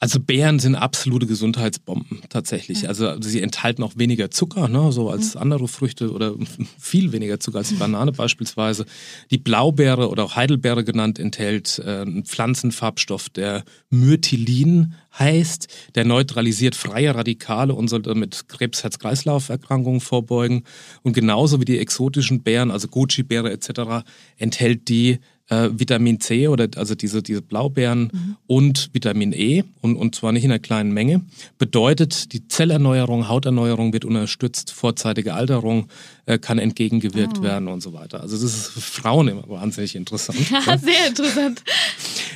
Also 0.04 0.20
Beeren 0.20 0.58
sind 0.58 0.74
absolute 0.74 1.28
Gesundheitsbomben 1.28 2.24
tatsächlich. 2.28 2.88
Also 2.88 3.22
sie 3.22 3.40
enthalten 3.40 3.84
auch 3.84 3.94
weniger 3.98 4.32
Zucker, 4.32 4.68
ne, 4.68 4.92
so 4.92 5.12
als 5.12 5.36
mhm. 5.36 5.42
andere 5.42 5.68
Früchte 5.68 6.12
oder 6.12 6.34
viel 6.80 7.12
weniger 7.12 7.40
Zucker 7.40 7.60
als 7.60 7.70
die 7.70 7.76
Banane 7.76 8.12
beispielsweise. 8.12 8.88
Die 9.30 9.38
Blaubeere 9.38 10.10
oder 10.10 10.24
auch 10.24 10.36
Heidelbeere 10.36 10.84
genannt 10.84 11.20
enthält 11.20 11.80
äh, 11.86 12.02
einen 12.02 12.26
Pflanzenfarbstoff, 12.26 13.30
der 13.30 13.64
Myrtilin 13.92 14.96
heißt. 15.20 15.68
Der 15.94 16.04
neutralisiert 16.04 16.74
freie 16.74 17.14
Radikale 17.14 17.76
und 17.76 17.88
soll 17.88 18.02
damit 18.02 18.48
Krebs-Herz-Kreislauf-Erkrankungen 18.48 20.02
vorbeugen. 20.02 20.64
Und 21.04 21.14
genauso 21.14 21.62
wie 21.62 21.66
die 21.66 21.78
exotischen 21.78 22.42
Beeren, 22.42 22.72
also 22.72 22.88
Goji-Beere 22.88 23.52
etc., 23.52 24.04
enthält 24.38 24.90
die 24.90 25.20
äh, 25.52 25.70
Vitamin 25.74 26.20
C 26.20 26.48
oder 26.48 26.68
also 26.78 26.96
diese, 26.96 27.22
diese 27.22 27.42
Blaubeeren 27.42 28.10
mhm. 28.12 28.38
und 28.48 28.90
Vitamin 28.94 29.34
E 29.34 29.64
und, 29.82 29.98
und 29.98 30.16
zwar 30.16 30.32
nicht 30.32 30.46
in 30.46 30.52
einer 30.52 30.60
kleinen 30.60 30.94
Menge. 30.94 31.22
Bedeutet, 31.58 32.32
die 32.32 32.48
Zellerneuerung, 32.48 33.28
Hauterneuerung 33.28 33.92
wird 33.92 34.06
unterstützt, 34.06 34.72
vorzeitige 34.72 35.34
Alterung 35.34 35.90
äh, 36.26 36.40
kann 36.40 36.58
entgegengewirkt 36.58 37.40
oh. 37.40 37.44
werden 37.44 37.68
und 37.68 37.82
so 37.82 37.92
weiter. 37.94 38.22
Also 38.22 38.36
das 38.36 38.44
ist 38.44 38.68
für 38.68 38.82
Frauen 38.82 39.28
immer 39.28 39.48
wahnsinnig 39.50 39.96
interessant. 39.96 40.40
Ja, 40.50 40.78
sehr 40.78 41.08
interessant. 41.08 41.64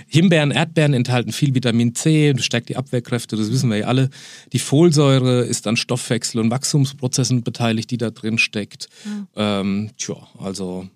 Himbeeren, 0.07 0.51
Erdbeeren 0.51 0.93
enthalten 0.93 1.31
viel 1.31 1.55
Vitamin 1.55 1.95
C, 1.95 2.33
stärkt 2.39 2.67
die 2.67 2.75
Abwehrkräfte, 2.75 3.37
das 3.37 3.49
wissen 3.49 3.69
wir 3.69 3.77
ja 3.77 3.87
alle. 3.87 4.09
Die 4.51 4.59
Folsäure 4.59 5.45
ist 5.45 5.67
an 5.67 5.77
Stoffwechsel- 5.77 6.41
und 6.41 6.51
Wachstumsprozessen 6.51 7.43
beteiligt, 7.43 7.89
die 7.91 7.97
da 7.97 8.11
drin 8.11 8.37
steckt. 8.37 8.89
Ja. 9.37 9.61
Ähm, 9.61 9.91
tja, 9.97 10.15
also 10.37 10.89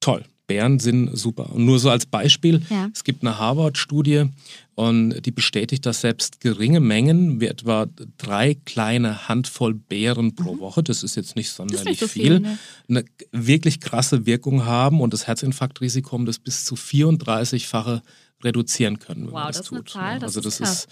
toll. 0.00 0.24
Bären 0.46 0.78
sind 0.78 1.16
super. 1.16 1.52
Und 1.52 1.64
nur 1.64 1.78
so 1.78 1.90
als 1.90 2.06
Beispiel, 2.06 2.62
ja. 2.70 2.88
es 2.92 3.04
gibt 3.04 3.22
eine 3.22 3.38
Harvard-Studie 3.38 4.26
und 4.74 5.20
die 5.24 5.30
bestätigt, 5.30 5.86
dass 5.86 6.02
selbst 6.02 6.40
geringe 6.40 6.80
Mengen, 6.80 7.40
wie 7.40 7.46
etwa 7.46 7.86
drei 8.18 8.54
kleine 8.54 9.28
Handvoll 9.28 9.74
Beeren 9.74 10.34
pro 10.34 10.54
mhm. 10.54 10.60
Woche, 10.60 10.82
das 10.82 11.02
ist 11.02 11.16
jetzt 11.16 11.34
nicht 11.34 11.50
sonderlich 11.50 11.84
nicht 11.84 12.00
so 12.00 12.08
viel, 12.08 12.22
viel 12.22 12.40
ne? 12.40 12.58
eine 12.88 13.04
wirklich 13.32 13.80
krasse 13.80 14.26
Wirkung 14.26 14.64
haben 14.64 15.00
und 15.00 15.12
das 15.12 15.26
Herzinfarktrisiko 15.26 16.14
um 16.14 16.26
das 16.26 16.38
bis 16.38 16.64
zu 16.64 16.74
34-fache 16.74 18.02
reduzieren 18.44 18.98
können, 18.98 19.26
wenn 19.26 19.32
wow, 19.32 19.44
man 19.44 19.46
das, 19.48 19.56
das 19.58 19.66
tut. 19.66 19.90
Zahl, 19.90 20.18
das 20.18 20.36
also 20.36 20.40
das 20.40 20.60
ist, 20.60 20.68
ist 20.68 20.88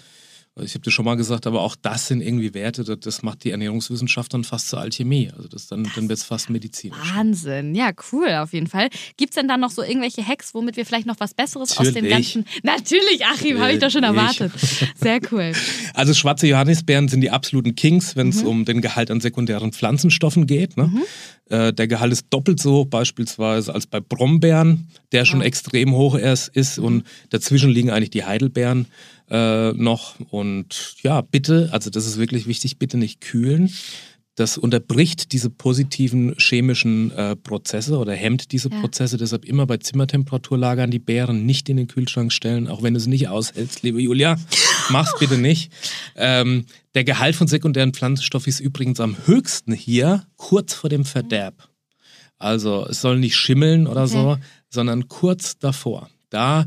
ich 0.63 0.73
habe 0.73 0.83
dir 0.83 0.91
schon 0.91 1.03
mal 1.03 1.15
gesagt, 1.15 1.47
aber 1.47 1.59
auch 1.59 1.75
das 1.75 2.07
sind 2.07 2.21
irgendwie 2.21 2.53
Werte, 2.53 2.85
das, 2.85 2.99
das 3.01 3.23
macht 3.23 3.43
die 3.43 3.51
Ernährungswissenschaft 3.51 4.33
dann 4.33 4.45
fast 4.45 4.69
zur 4.69 4.79
Alchemie. 4.79 5.29
Also 5.35 5.49
das 5.49 5.67
dann, 5.67 5.89
dann 5.95 6.07
wird 6.07 6.17
es 6.17 6.23
fast 6.23 6.49
medizinisch. 6.49 6.97
Wahnsinn, 7.13 7.75
ja, 7.75 7.91
cool 8.13 8.29
auf 8.35 8.53
jeden 8.53 8.67
Fall. 8.67 8.89
Gibt 9.17 9.31
es 9.31 9.35
denn 9.35 9.49
dann 9.49 9.59
noch 9.59 9.71
so 9.71 9.83
irgendwelche 9.83 10.25
Hacks, 10.25 10.53
womit 10.53 10.77
wir 10.77 10.85
vielleicht 10.85 11.07
noch 11.07 11.19
was 11.19 11.33
Besseres 11.33 11.71
Natürlich. 11.71 11.89
aus 11.89 11.93
dem 12.01 12.09
ganzen. 12.09 12.45
Natürlich, 12.63 13.25
Achim, 13.25 13.59
habe 13.59 13.73
ich 13.73 13.79
doch 13.79 13.89
schon 13.89 14.03
erwartet. 14.03 14.53
Sehr 14.95 15.19
cool. 15.31 15.51
Also 15.93 16.13
schwarze 16.13 16.47
Johannisbeeren 16.47 17.07
sind 17.07 17.21
die 17.21 17.29
absoluten 17.29 17.75
Kings, 17.75 18.15
wenn 18.15 18.29
es 18.29 18.41
mhm. 18.41 18.49
um 18.49 18.65
den 18.65 18.81
Gehalt 18.81 19.11
an 19.11 19.21
sekundären 19.21 19.71
Pflanzenstoffen 19.71 20.45
geht. 20.45 20.77
Ne? 20.77 20.87
Mhm. 20.87 21.03
Äh, 21.49 21.73
der 21.73 21.87
Gehalt 21.87 22.11
ist 22.11 22.27
doppelt 22.31 22.59
so 22.59 22.73
hoch 22.73 22.85
beispielsweise 22.85 23.73
als 23.73 23.87
bei 23.87 23.99
Brombeeren, 23.99 24.87
der 25.11 25.25
schon 25.25 25.41
oh. 25.41 25.43
extrem 25.43 25.93
hoch 25.93 26.15
ist. 26.15 26.49
ist. 26.49 26.79
Und 26.79 27.03
dazwischen 27.29 27.69
liegen 27.69 27.91
eigentlich 27.91 28.09
die 28.09 28.25
Heidelbeeren 28.25 28.87
äh, 29.29 29.71
noch. 29.73 30.15
Und 30.29 30.95
ja, 31.01 31.21
bitte, 31.21 31.69
also 31.71 31.89
das 31.89 32.05
ist 32.05 32.17
wirklich 32.17 32.47
wichtig, 32.47 32.77
bitte 32.77 32.97
nicht 32.97 33.21
kühlen. 33.21 33.71
Das 34.35 34.57
unterbricht 34.57 35.31
diese 35.31 35.49
positiven 35.49 36.35
chemischen 36.37 37.11
äh, 37.11 37.37
Prozesse 37.37 37.97
oder 37.97 38.13
hemmt 38.13 38.51
diese 38.51 38.69
ja. 38.69 38.81
Prozesse. 38.81 39.15
Deshalb 39.15 39.45
immer 39.45 39.65
bei 39.65 39.77
Zimmertemperatur 39.77 40.57
lagern, 40.57 40.91
die 40.91 40.99
Beeren 40.99 41.45
nicht 41.45 41.69
in 41.69 41.77
den 41.77 41.87
Kühlschrank 41.87 42.33
stellen, 42.33 42.67
auch 42.67 42.83
wenn 42.83 42.93
du 42.93 42.99
es 42.99 43.07
nicht 43.07 43.29
aushältst, 43.29 43.83
liebe 43.83 44.01
Julia. 44.01 44.37
Mach's 44.89 45.17
bitte 45.19 45.37
nicht. 45.37 45.71
Ähm, 46.17 46.65
der 46.95 47.05
Gehalt 47.05 47.35
von 47.35 47.47
sekundären 47.47 47.93
Pflanzenstoffen 47.93 48.49
ist 48.49 48.59
übrigens 48.59 48.99
am 48.99 49.15
höchsten 49.25 49.71
hier 49.71 50.27
kurz 50.35 50.73
vor 50.73 50.89
dem 50.89 51.05
Verderb. 51.05 51.69
Also 52.37 52.85
es 52.89 52.99
soll 52.99 53.17
nicht 53.17 53.37
schimmeln 53.37 53.87
oder 53.87 54.03
okay. 54.03 54.11
so, 54.11 54.37
sondern 54.69 55.07
kurz 55.07 55.57
davor. 55.57 56.09
Da 56.29 56.65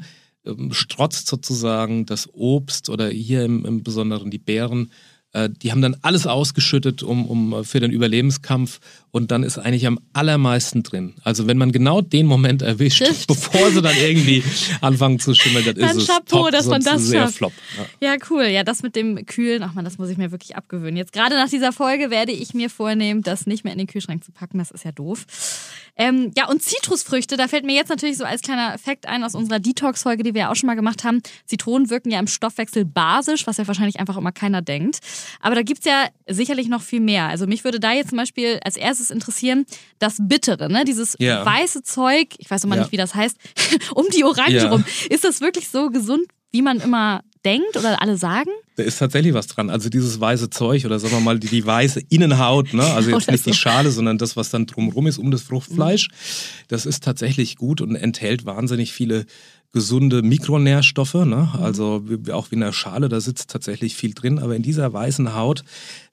strotzt 0.70 1.26
sozusagen 1.26 2.06
das 2.06 2.28
Obst 2.32 2.88
oder 2.88 3.08
hier 3.08 3.44
im, 3.44 3.64
im 3.64 3.82
Besonderen 3.82 4.30
die 4.30 4.38
Beeren 4.38 4.90
äh, 5.32 5.50
die 5.50 5.70
haben 5.70 5.82
dann 5.82 5.96
alles 6.02 6.26
ausgeschüttet 6.26 7.02
um, 7.02 7.26
um, 7.26 7.52
äh, 7.52 7.64
für 7.64 7.80
den 7.80 7.90
Überlebenskampf 7.90 8.80
und 9.10 9.30
dann 9.30 9.42
ist 9.42 9.58
eigentlich 9.58 9.86
am 9.86 9.98
allermeisten 10.12 10.82
drin. 10.82 11.14
Also 11.24 11.46
wenn 11.46 11.58
man 11.58 11.72
genau 11.72 12.00
den 12.00 12.26
Moment 12.26 12.62
erwischt, 12.62 13.04
bevor 13.26 13.70
sie 13.70 13.82
dann 13.82 13.96
irgendwie 13.96 14.42
anfangen 14.80 15.18
zu 15.18 15.34
schimmeln, 15.34 15.64
dann, 15.64 15.74
dann 15.76 15.96
ist 15.96 16.02
es 16.02 16.06
Chapeau, 16.08 16.44
top, 16.44 16.52
dass 16.52 16.66
man 16.66 16.82
das 16.82 17.02
sehr 17.06 17.22
schafft. 17.22 17.36
flop. 17.36 17.52
Ja. 18.00 18.12
ja. 18.12 18.16
cool. 18.30 18.44
Ja, 18.44 18.64
das 18.64 18.82
mit 18.82 18.96
dem 18.96 19.24
Kühlen, 19.26 19.62
ach 19.62 19.74
man, 19.74 19.84
das 19.84 19.98
muss 19.98 20.08
ich 20.10 20.18
mir 20.18 20.30
wirklich 20.30 20.56
abgewöhnen. 20.56 20.96
Jetzt 20.96 21.12
gerade 21.12 21.36
nach 21.36 21.48
dieser 21.48 21.72
Folge 21.72 22.10
werde 22.10 22.32
ich 22.32 22.54
mir 22.54 22.70
vornehmen, 22.70 23.22
das 23.22 23.46
nicht 23.46 23.64
mehr 23.64 23.72
in 23.72 23.78
den 23.78 23.86
Kühlschrank 23.86 24.24
zu 24.24 24.32
packen. 24.32 24.58
Das 24.58 24.70
ist 24.70 24.84
ja 24.84 24.92
doof. 24.92 25.26
Ähm, 26.00 26.30
ja, 26.36 26.48
und 26.48 26.62
Zitrusfrüchte, 26.62 27.36
da 27.36 27.48
fällt 27.48 27.64
mir 27.64 27.74
jetzt 27.74 27.88
natürlich 27.88 28.18
so 28.18 28.24
als 28.24 28.40
kleiner 28.40 28.72
Effekt 28.72 29.06
ein 29.06 29.24
aus 29.24 29.34
unserer 29.34 29.58
Detox-Folge, 29.58 30.22
die 30.22 30.32
wir 30.32 30.42
ja 30.42 30.50
auch 30.50 30.54
schon 30.54 30.68
mal 30.68 30.76
gemacht 30.76 31.02
haben. 31.02 31.20
Zitronen 31.44 31.90
wirken 31.90 32.10
ja 32.10 32.20
im 32.20 32.28
Stoffwechsel 32.28 32.84
basisch, 32.84 33.48
was 33.48 33.56
ja 33.56 33.66
wahrscheinlich 33.66 33.98
einfach 33.98 34.16
immer 34.16 34.30
keiner 34.30 34.62
denkt. 34.62 35.00
Aber 35.40 35.56
da 35.56 35.62
gibt 35.62 35.80
es 35.80 35.86
ja 35.86 36.06
sicherlich 36.28 36.68
noch 36.68 36.82
viel 36.82 37.00
mehr. 37.00 37.26
Also 37.26 37.48
mich 37.48 37.64
würde 37.64 37.80
da 37.80 37.92
jetzt 37.92 38.10
zum 38.10 38.18
Beispiel 38.18 38.60
als 38.62 38.76
erstes 38.76 38.97
interessieren, 39.10 39.66
das 39.98 40.16
Bittere, 40.20 40.70
ne? 40.70 40.84
dieses 40.84 41.16
yeah. 41.20 41.44
weiße 41.44 41.82
Zeug, 41.82 42.28
ich 42.38 42.50
weiß 42.50 42.62
noch 42.62 42.70
mal 42.70 42.76
ja. 42.76 42.82
nicht, 42.82 42.92
wie 42.92 42.96
das 42.96 43.14
heißt, 43.14 43.36
um 43.94 44.06
die 44.14 44.24
Orange 44.24 44.56
ja. 44.56 44.68
rum. 44.70 44.84
Ist 45.10 45.24
das 45.24 45.40
wirklich 45.40 45.68
so 45.68 45.90
gesund, 45.90 46.26
wie 46.50 46.62
man 46.62 46.80
immer 46.80 47.22
denkt 47.44 47.76
oder 47.76 48.02
alle 48.02 48.16
sagen? 48.16 48.50
Da 48.76 48.82
ist 48.82 48.98
tatsächlich 48.98 49.34
was 49.34 49.46
dran. 49.46 49.70
Also 49.70 49.88
dieses 49.88 50.20
weiße 50.20 50.50
Zeug 50.50 50.84
oder 50.84 50.98
sagen 50.98 51.14
wir 51.14 51.20
mal 51.20 51.38
die, 51.38 51.48
die 51.48 51.64
weiße 51.64 52.00
Innenhaut, 52.08 52.74
ne? 52.74 52.84
also 52.84 53.10
jetzt 53.10 53.30
nicht 53.30 53.44
so. 53.44 53.50
die 53.50 53.56
Schale, 53.56 53.90
sondern 53.90 54.18
das, 54.18 54.36
was 54.36 54.50
dann 54.50 54.66
drumherum 54.66 55.06
ist 55.06 55.18
um 55.18 55.30
das 55.30 55.42
Fruchtfleisch, 55.42 56.08
mhm. 56.08 56.14
das 56.68 56.86
ist 56.86 57.04
tatsächlich 57.04 57.56
gut 57.56 57.80
und 57.80 57.96
enthält 57.96 58.44
wahnsinnig 58.44 58.92
viele 58.92 59.26
gesunde 59.72 60.22
Mikronährstoffe. 60.22 61.14
Ne? 61.14 61.50
Mhm. 61.52 61.62
Also 61.62 62.04
auch 62.32 62.50
wie 62.50 62.54
in 62.54 62.60
der 62.60 62.72
Schale, 62.72 63.08
da 63.08 63.20
sitzt 63.20 63.50
tatsächlich 63.50 63.96
viel 63.96 64.14
drin. 64.14 64.38
Aber 64.38 64.56
in 64.56 64.62
dieser 64.62 64.92
weißen 64.92 65.34
Haut 65.34 65.64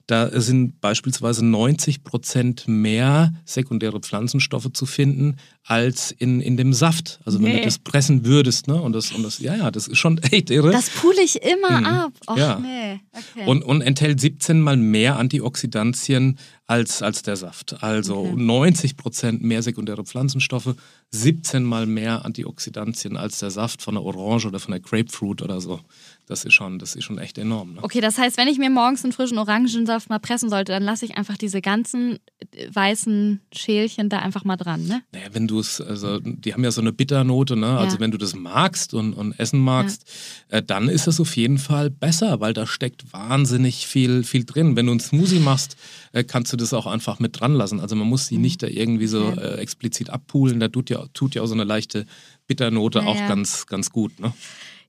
da 0.06 0.40
sind 0.40 0.80
beispielsweise 0.80 1.44
90 1.44 2.04
Prozent 2.04 2.68
mehr 2.68 3.32
sekundäre 3.44 3.98
Pflanzenstoffe 3.98 4.72
zu 4.72 4.86
finden 4.86 5.36
als 5.64 6.12
in, 6.12 6.40
in 6.40 6.56
dem 6.56 6.72
Saft. 6.72 7.18
Also 7.24 7.38
nee. 7.38 7.48
wenn 7.48 7.56
du 7.56 7.62
das 7.64 7.80
pressen 7.80 8.24
würdest, 8.24 8.68
ne? 8.68 8.80
Und 8.80 8.92
das, 8.92 9.10
und 9.10 9.24
das, 9.24 9.40
ja, 9.40 9.56
ja, 9.56 9.72
das 9.72 9.88
ist 9.88 9.98
schon 9.98 10.18
echt 10.30 10.50
irre. 10.50 10.70
Das 10.70 10.90
pule 10.90 11.20
ich 11.24 11.42
immer 11.42 11.80
mhm. 11.80 11.86
ab. 11.86 12.12
Och, 12.28 12.36
ja. 12.36 12.60
nee. 12.60 13.00
Okay. 13.10 13.50
Und, 13.50 13.64
und 13.64 13.80
enthält 13.80 14.20
17 14.20 14.60
mal 14.60 14.76
mehr 14.76 15.16
Antioxidantien 15.16 16.38
als, 16.68 17.02
als 17.02 17.22
der 17.22 17.34
Saft. 17.34 17.82
Also 17.82 18.18
okay. 18.18 18.34
90 18.36 18.96
Prozent 18.96 19.42
mehr 19.42 19.62
sekundäre 19.62 20.04
Pflanzenstoffe, 20.04 20.76
17 21.10 21.64
mal 21.64 21.86
mehr 21.86 22.24
Antioxidantien 22.24 23.16
als 23.16 23.40
der 23.40 23.50
Saft 23.50 23.82
von 23.82 23.94
der 23.94 24.04
Orange 24.04 24.46
oder 24.46 24.60
von 24.60 24.70
der 24.70 24.80
Grapefruit 24.80 25.42
oder 25.42 25.60
so 25.60 25.80
das 26.26 26.44
ist 26.44 26.54
schon, 26.54 26.78
das 26.78 26.96
ist 26.96 27.04
schon 27.04 27.18
echt 27.18 27.38
enorm. 27.38 27.74
Ne? 27.74 27.78
Okay, 27.82 28.00
das 28.00 28.18
heißt, 28.18 28.36
wenn 28.36 28.48
ich 28.48 28.58
mir 28.58 28.68
morgens 28.68 29.04
einen 29.04 29.12
frischen 29.12 29.38
Orangensaft 29.38 30.10
mal 30.10 30.18
pressen 30.18 30.50
sollte, 30.50 30.72
dann 30.72 30.82
lasse 30.82 31.04
ich 31.04 31.16
einfach 31.16 31.36
diese 31.36 31.60
ganzen 31.60 32.18
äh, 32.52 32.68
weißen 32.72 33.40
Schälchen 33.52 34.08
da 34.08 34.18
einfach 34.18 34.44
mal 34.44 34.56
dran, 34.56 34.86
ne? 34.86 35.02
Naja, 35.12 35.28
wenn 35.32 35.46
du 35.46 35.60
es, 35.60 35.80
also 35.80 36.18
die 36.20 36.52
haben 36.52 36.64
ja 36.64 36.72
so 36.72 36.80
eine 36.80 36.92
Bitternote, 36.92 37.56
ne? 37.56 37.78
Also 37.78 37.96
ja. 37.96 38.00
wenn 38.00 38.10
du 38.10 38.18
das 38.18 38.34
magst 38.34 38.92
und, 38.92 39.14
und 39.14 39.38
essen 39.38 39.60
magst, 39.60 40.08
ja. 40.50 40.58
äh, 40.58 40.62
dann 40.62 40.88
ist 40.88 41.06
es 41.06 41.20
auf 41.20 41.36
jeden 41.36 41.58
Fall 41.58 41.90
besser, 41.90 42.40
weil 42.40 42.52
da 42.52 42.66
steckt 42.66 43.12
wahnsinnig 43.12 43.86
viel, 43.86 44.24
viel 44.24 44.44
drin. 44.44 44.74
Wenn 44.74 44.86
du 44.86 44.92
einen 44.92 45.00
Smoothie 45.00 45.38
machst, 45.38 45.76
äh, 46.12 46.24
kannst 46.24 46.52
du 46.52 46.56
das 46.56 46.74
auch 46.74 46.86
einfach 46.86 47.20
mit 47.20 47.38
dran 47.38 47.54
lassen. 47.54 47.78
Also 47.78 47.94
man 47.94 48.08
muss 48.08 48.26
sie 48.26 48.36
mhm. 48.36 48.42
nicht 48.42 48.62
da 48.64 48.66
irgendwie 48.66 49.06
so 49.06 49.30
äh, 49.30 49.58
explizit 49.58 50.10
abpulen. 50.10 50.58
Da 50.58 50.66
tut 50.68 50.90
ja, 50.90 51.04
tut 51.14 51.36
ja 51.36 51.42
auch 51.42 51.46
so 51.46 51.54
eine 51.54 51.64
leichte 51.64 52.04
Bitternote 52.48 53.06
auch 53.06 53.16
ganz, 53.28 53.66
ganz 53.66 53.90
gut, 53.90 54.18
ne? 54.18 54.32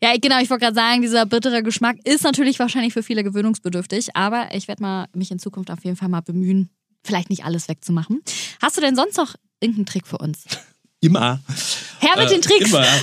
Ja, 0.01 0.15
genau, 0.21 0.39
ich 0.39 0.49
wollte 0.49 0.65
gerade 0.65 0.75
sagen, 0.75 1.01
dieser 1.01 1.25
bittere 1.25 1.63
Geschmack 1.63 1.97
ist 2.03 2.23
natürlich 2.23 2.59
wahrscheinlich 2.59 2.93
für 2.93 3.01
viele 3.01 3.23
gewöhnungsbedürftig, 3.23 4.15
aber 4.15 4.53
ich 4.53 4.67
werde 4.67 4.83
mal 4.83 5.07
mich 5.13 5.31
in 5.31 5.39
Zukunft 5.39 5.71
auf 5.71 5.83
jeden 5.83 5.97
Fall 5.97 6.09
mal 6.09 6.21
bemühen, 6.21 6.69
vielleicht 7.03 7.29
nicht 7.29 7.45
alles 7.45 7.67
wegzumachen. 7.67 8.21
Hast 8.61 8.77
du 8.77 8.81
denn 8.81 8.95
sonst 8.95 9.17
noch 9.17 9.35
irgendeinen 9.59 9.87
Trick 9.87 10.05
für 10.05 10.19
uns? 10.19 10.45
Immer. 11.01 11.39
Her 11.99 12.21
mit 12.21 12.31
den 12.31 12.41
Tricks. 12.41 12.69
Immer. 12.69 12.85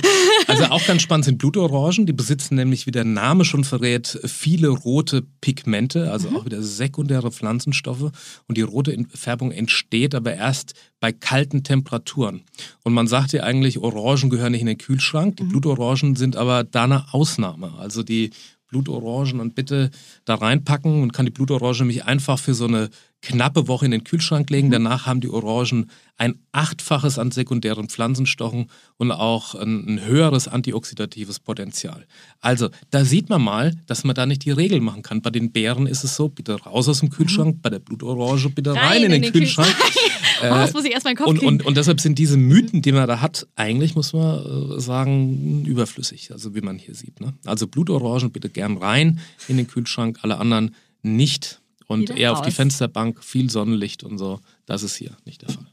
Also 0.47 0.65
auch 0.65 0.85
ganz 0.85 1.01
spannend 1.01 1.25
sind 1.25 1.37
Blutorangen. 1.39 2.05
Die 2.05 2.13
besitzen 2.13 2.55
nämlich, 2.55 2.85
wie 2.85 2.91
der 2.91 3.03
Name 3.03 3.45
schon 3.45 3.63
verrät, 3.63 4.19
viele 4.25 4.67
rote 4.67 5.23
Pigmente, 5.41 6.11
also 6.11 6.29
mhm. 6.29 6.35
auch 6.35 6.45
wieder 6.45 6.61
sekundäre 6.61 7.31
Pflanzenstoffe. 7.31 8.11
Und 8.47 8.57
die 8.57 8.61
rote 8.61 8.95
Färbung 9.13 9.51
entsteht 9.51 10.13
aber 10.13 10.35
erst 10.35 10.73
bei 10.99 11.11
kalten 11.11 11.63
Temperaturen. 11.63 12.43
Und 12.83 12.93
man 12.93 13.07
sagt 13.07 13.33
ja 13.33 13.43
eigentlich, 13.43 13.79
Orangen 13.79 14.29
gehören 14.29 14.51
nicht 14.51 14.61
in 14.61 14.67
den 14.67 14.77
Kühlschrank. 14.77 15.37
Die 15.37 15.43
mhm. 15.43 15.49
Blutorangen 15.49 16.15
sind 16.15 16.35
aber 16.35 16.63
da 16.63 16.83
eine 16.83 17.13
Ausnahme. 17.13 17.73
Also 17.79 18.03
die 18.03 18.31
Blutorangen 18.67 19.39
und 19.39 19.55
bitte 19.55 19.91
da 20.25 20.35
reinpacken 20.35 21.01
und 21.01 21.13
kann 21.13 21.25
die 21.25 21.31
Blutorange 21.31 21.79
nämlich 21.79 22.05
einfach 22.05 22.39
für 22.39 22.53
so 22.53 22.65
eine 22.65 22.89
knappe 23.25 23.67
Woche 23.67 23.85
in 23.85 23.91
den 23.91 24.03
Kühlschrank 24.03 24.49
legen. 24.49 24.67
Mhm. 24.67 24.73
Danach 24.73 25.05
haben 25.05 25.19
die 25.19 25.29
Orangen 25.29 25.89
ein 26.17 26.35
Achtfaches 26.51 27.19
an 27.19 27.31
sekundären 27.31 27.89
Pflanzenstoffen 27.89 28.67
und 28.97 29.11
auch 29.11 29.55
ein, 29.55 29.99
höheres 30.05 30.47
antioxidatives 30.47 31.39
Potenzial. 31.39 32.05
Also, 32.39 32.69
da 32.91 33.03
sieht 33.03 33.29
man 33.29 33.41
mal, 33.41 33.73
dass 33.87 34.03
man 34.03 34.15
da 34.15 34.25
nicht 34.25 34.45
die 34.45 34.51
Regel 34.51 34.79
machen 34.79 35.01
kann. 35.01 35.21
Bei 35.21 35.29
den 35.29 35.51
Beeren 35.51 35.87
ist 35.87 36.03
es 36.03 36.15
so, 36.15 36.29
bitte 36.29 36.53
raus 36.61 36.87
aus 36.87 36.99
dem 36.99 37.09
Kühlschrank, 37.09 37.57
mhm. 37.57 37.61
bei 37.61 37.69
der 37.69 37.79
Blutorange 37.79 38.49
bitte 38.49 38.73
rein, 38.73 38.79
rein 38.79 39.03
in, 39.03 39.11
den, 39.11 39.21
den 39.23 39.33
Kühlschrank. 39.33 39.67
Kühlschrank. 39.67 40.05
oh, 40.43 40.55
das 40.55 40.73
muss 40.73 40.85
ich 40.85 40.91
erst 40.91 41.05
meinen 41.05 41.17
Kopf 41.17 41.27
und, 41.27 41.43
und, 41.43 41.65
und, 41.65 41.75
deshalb 41.75 41.99
sind 41.99 42.19
diese 42.19 42.37
Mythen, 42.37 42.81
die 42.81 42.91
man 42.91 43.07
da 43.07 43.21
hat, 43.21 43.47
eigentlich 43.55 43.95
muss 43.95 44.13
man 44.13 44.77
äh, 44.77 44.79
sagen, 44.79 45.65
überflüssig, 45.65 46.31
also 46.31 46.55
wie 46.55 46.61
man 46.61 46.77
hier 46.77 46.95
sieht. 46.95 47.19
Ne? 47.19 47.33
Also 47.45 47.67
Blutorangen 47.67 48.31
bitte 48.31 48.49
gern 48.49 48.77
rein 48.77 49.19
in 49.47 49.57
den 49.57 49.67
Kühlschrank, 49.67 50.19
alle 50.21 50.37
anderen 50.37 50.75
nicht 51.01 51.61
und 51.87 52.09
eher 52.09 52.31
raus. 52.31 52.39
auf 52.39 52.45
die 52.45 52.51
Fensterbank, 52.51 53.23
viel 53.23 53.49
Sonnenlicht 53.49 54.03
und 54.03 54.17
so. 54.17 54.39
Das 54.65 54.83
ist 54.83 54.95
hier 54.95 55.11
nicht 55.25 55.41
der 55.41 55.49
Fall. 55.49 55.65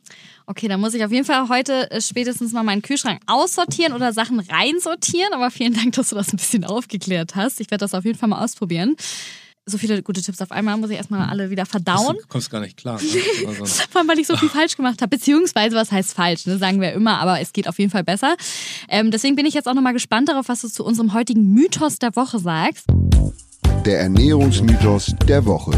Okay, 0.47 0.69
dann 0.69 0.81
muss 0.81 0.95
ich 0.95 1.05
auf 1.05 1.13
jeden 1.13 1.25
Fall 1.25 1.49
heute 1.49 1.91
äh, 1.91 2.01
spätestens 2.01 2.53
mal 2.53 2.63
meinen 2.63 2.83
Kühlschrank 2.83 3.21
aussortieren 3.27 3.93
oder 3.93 4.13
Sachen 4.13 4.41
reinsortieren. 4.41 5.33
Aber 5.33 5.51
vielen 5.51 5.75
Dank, 5.75 5.93
dass 5.93 6.11
du 6.11 6.17
das 6.17 6.33
ein 6.33 6.37
bisschen 6.37 6.65
aufgeklärt 6.65 7.35
hast. 7.37 7.61
Ich 7.61 7.71
werde 7.71 7.83
das 7.83 7.95
auf 7.95 8.05
jeden 8.05 8.19
Fall 8.19 8.29
mal 8.29 8.43
ausprobieren. 8.43 8.97
So 9.65 9.79
viele 9.79 10.03
gute 10.03 10.21
Tipps 10.21 10.41
auf 10.41 10.51
einmal 10.51 10.77
muss 10.77 10.91
ich 10.91 10.97
erstmal 10.97 11.29
alle 11.29 11.49
wieder 11.49 11.67
verdauen. 11.67 12.17
Du 12.21 12.27
kommst 12.27 12.51
gar 12.51 12.61
nicht 12.61 12.77
klar. 12.77 13.01
Ne? 13.01 13.09
Vor 13.91 14.01
allem, 14.01 14.09
weil 14.09 14.19
ich 14.19 14.27
so 14.27 14.37
viel 14.37 14.49
falsch 14.49 14.77
gemacht 14.77 15.01
habe. 15.01 15.17
Beziehungsweise, 15.17 15.77
was 15.77 15.93
heißt 15.93 16.15
falsch? 16.15 16.47
Ne? 16.47 16.59
Sagen 16.59 16.81
wir 16.81 16.93
immer, 16.93 17.19
aber 17.21 17.41
es 17.41 17.53
geht 17.53 17.69
auf 17.69 17.79
jeden 17.79 17.93
Fall 17.93 18.03
besser. 18.03 18.35
Ähm, 18.89 19.13
deswegen 19.13 19.37
bin 19.37 19.47
ich 19.47 19.55
jetzt 19.55 19.69
auch 19.69 19.75
nochmal 19.75 19.93
gespannt 19.93 20.29
darauf, 20.29 20.49
was 20.49 20.63
du 20.63 20.69
zu 20.69 20.85
unserem 20.85 21.15
heutigen 21.15 21.53
Mythos 21.53 22.01
der 22.01 22.17
Woche 22.17 22.41
sagst 22.41 22.87
der 23.85 24.01
Ernährungsmythos 24.01 25.15
der 25.27 25.45
Woche. 25.45 25.73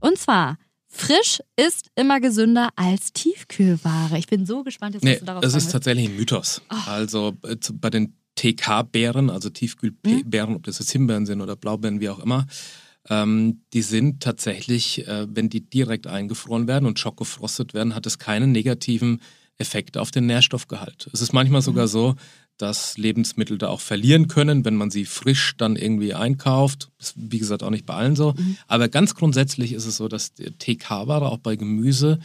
Und 0.00 0.18
zwar, 0.18 0.58
frisch 0.88 1.40
ist 1.56 1.90
immer 1.94 2.20
gesünder 2.20 2.70
als 2.76 3.12
Tiefkühlware. 3.12 4.18
Ich 4.18 4.26
bin 4.26 4.44
so 4.44 4.62
gespannt, 4.62 4.94
jetzt, 4.94 5.04
nee, 5.04 5.12
was 5.12 5.20
du 5.20 5.24
darauf 5.24 5.44
Es 5.44 5.54
ist 5.54 5.72
tatsächlich 5.72 6.08
ein 6.08 6.16
Mythos. 6.16 6.60
Oh. 6.70 6.90
Also 6.90 7.36
äh, 7.44 7.56
bei 7.74 7.90
den 7.90 8.16
TK-Beeren, 8.34 9.30
also 9.30 9.50
Tiefkühlbeeren, 9.50 10.50
hm? 10.50 10.56
ob 10.56 10.64
das 10.64 10.78
jetzt 10.78 10.90
Himbeeren 10.90 11.26
sind 11.26 11.40
oder 11.40 11.56
Blaubeeren, 11.56 12.00
wie 12.00 12.10
auch 12.10 12.18
immer, 12.18 12.46
ähm, 13.08 13.62
die 13.72 13.82
sind 13.82 14.22
tatsächlich, 14.22 15.06
äh, 15.06 15.26
wenn 15.30 15.48
die 15.48 15.68
direkt 15.68 16.06
eingefroren 16.06 16.68
werden 16.68 16.86
und 16.86 16.98
schockgefrostet 16.98 17.74
werden, 17.74 17.94
hat 17.94 18.06
es 18.06 18.18
keinen 18.18 18.52
negativen 18.52 19.20
Effekt 19.58 19.96
auf 19.96 20.10
den 20.10 20.26
Nährstoffgehalt. 20.26 21.08
Es 21.12 21.20
ist 21.20 21.32
manchmal 21.32 21.62
sogar 21.62 21.84
hm. 21.84 21.90
so, 21.90 22.14
dass 22.62 22.96
Lebensmittel 22.96 23.58
da 23.58 23.68
auch 23.68 23.80
verlieren 23.80 24.28
können, 24.28 24.64
wenn 24.64 24.76
man 24.76 24.90
sie 24.90 25.04
frisch 25.04 25.54
dann 25.56 25.74
irgendwie 25.74 26.14
einkauft. 26.14 26.90
Ist, 27.00 27.14
wie 27.16 27.40
gesagt, 27.40 27.64
auch 27.64 27.70
nicht 27.70 27.86
bei 27.86 27.94
allen 27.94 28.14
so. 28.14 28.34
Mhm. 28.36 28.56
Aber 28.68 28.88
ganz 28.88 29.16
grundsätzlich 29.16 29.72
ist 29.72 29.86
es 29.86 29.96
so, 29.96 30.06
dass 30.06 30.32
TK-Ware 30.34 31.26
auch 31.26 31.38
bei 31.38 31.56
Gemüse 31.56 32.20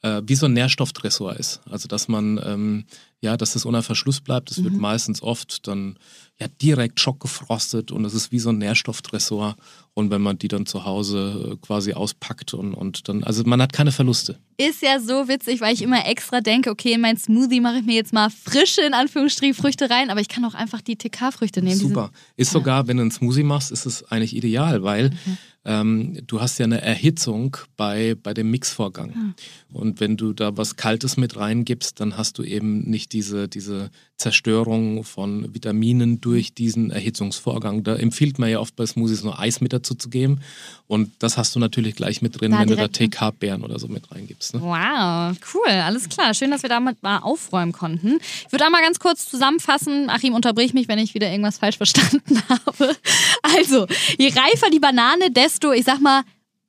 äh, 0.00 0.22
wie 0.24 0.34
so 0.34 0.46
ein 0.46 0.54
Nährstofftresor 0.54 1.36
ist. 1.36 1.60
Also 1.70 1.88
dass 1.88 2.08
man, 2.08 2.40
ähm, 2.42 2.84
ja, 3.22 3.36
dass 3.36 3.52
das 3.52 3.64
unter 3.64 3.82
Verschluss 3.82 4.20
bleibt. 4.20 4.50
Das 4.50 4.58
mhm. 4.58 4.64
wird 4.64 4.74
meistens 4.74 5.22
oft 5.22 5.66
dann 5.68 5.96
ja 6.40 6.48
direkt 6.60 6.98
schockgefrostet 6.98 7.92
und 7.92 8.04
es 8.04 8.14
ist 8.14 8.32
wie 8.32 8.40
so 8.40 8.50
ein 8.50 8.58
Nährstofftresor. 8.58 9.56
Und 9.94 10.10
wenn 10.10 10.22
man 10.22 10.38
die 10.38 10.48
dann 10.48 10.66
zu 10.66 10.84
Hause 10.84 11.52
äh, 11.52 11.56
quasi 11.64 11.92
auspackt 11.92 12.52
und, 12.54 12.74
und 12.74 13.08
dann, 13.08 13.22
also 13.22 13.44
man 13.44 13.62
hat 13.62 13.72
keine 13.72 13.92
Verluste. 13.92 14.38
Ist 14.56 14.82
ja 14.82 14.98
so 14.98 15.28
witzig, 15.28 15.60
weil 15.60 15.72
ich 15.72 15.82
immer 15.82 16.06
extra 16.06 16.40
denke, 16.40 16.70
okay, 16.70 16.94
in 16.94 17.00
mein 17.00 17.16
Smoothie 17.16 17.60
mache 17.60 17.78
ich 17.78 17.84
mir 17.84 17.94
jetzt 17.94 18.12
mal 18.12 18.28
frische, 18.30 18.80
in 18.80 18.94
Anführungsstrichen, 18.94 19.54
Früchte 19.54 19.88
rein, 19.88 20.10
aber 20.10 20.20
ich 20.20 20.28
kann 20.28 20.44
auch 20.44 20.54
einfach 20.54 20.80
die 20.80 20.96
TK-Früchte 20.96 21.62
nehmen. 21.62 21.78
Super. 21.78 22.10
Ist 22.36 22.50
sogar, 22.50 22.88
wenn 22.88 22.96
du 22.96 23.02
einen 23.02 23.10
Smoothie 23.12 23.44
machst, 23.44 23.70
ist 23.70 23.86
es 23.86 24.02
eigentlich 24.04 24.34
ideal, 24.34 24.82
weil 24.82 25.10
mhm 25.10 25.38
ähm, 25.64 26.18
du 26.26 26.40
hast 26.40 26.58
ja 26.58 26.64
eine 26.64 26.80
Erhitzung 26.80 27.56
bei, 27.76 28.16
bei 28.20 28.34
dem 28.34 28.50
Mixvorgang. 28.50 29.14
Mhm. 29.14 29.34
Und 29.72 30.00
wenn 30.00 30.16
du 30.16 30.32
da 30.32 30.56
was 30.56 30.76
Kaltes 30.76 31.16
mit 31.16 31.36
reingibst, 31.36 32.00
dann 32.00 32.16
hast 32.16 32.38
du 32.38 32.42
eben 32.42 32.82
nicht 32.82 33.11
diese, 33.12 33.48
diese 33.48 33.90
Zerstörung 34.16 35.04
von 35.04 35.52
Vitaminen 35.52 36.20
durch 36.20 36.54
diesen 36.54 36.90
Erhitzungsvorgang. 36.90 37.82
Da 37.82 37.96
empfiehlt 37.96 38.38
man 38.38 38.48
ja 38.48 38.60
oft 38.60 38.76
bei 38.76 38.86
Smoothies 38.86 39.24
nur 39.24 39.38
Eis 39.38 39.60
mit 39.60 39.72
dazu 39.72 39.94
zu 39.94 40.08
geben. 40.08 40.40
Und 40.86 41.10
das 41.18 41.36
hast 41.36 41.54
du 41.54 41.58
natürlich 41.58 41.96
gleich 41.96 42.22
mit 42.22 42.40
drin, 42.40 42.52
da 42.52 42.60
wenn 42.60 42.68
du 42.68 42.76
da 42.76 42.88
TK-Beeren 42.88 43.64
oder 43.64 43.78
so 43.78 43.88
mit 43.88 44.10
reingibst. 44.12 44.54
Ne? 44.54 44.60
Wow, 44.62 45.36
cool, 45.54 45.72
alles 45.72 46.08
klar. 46.08 46.34
Schön, 46.34 46.50
dass 46.50 46.62
wir 46.62 46.70
damit 46.70 47.02
mal 47.02 47.18
aufräumen 47.18 47.72
konnten. 47.72 48.18
Ich 48.46 48.52
würde 48.52 48.64
einmal 48.64 48.82
ganz 48.82 48.98
kurz 48.98 49.28
zusammenfassen. 49.28 50.08
Achim, 50.08 50.34
unterbrich 50.34 50.74
mich, 50.74 50.88
wenn 50.88 50.98
ich 50.98 51.14
wieder 51.14 51.30
irgendwas 51.30 51.58
falsch 51.58 51.76
verstanden 51.76 52.42
habe. 52.48 52.96
Also, 53.42 53.86
je 54.18 54.28
reifer 54.28 54.70
die 54.72 54.80
Banane, 54.80 55.30
desto, 55.30 55.72
ich 55.72 55.84
sag 55.84 56.00
mal, 56.00 56.22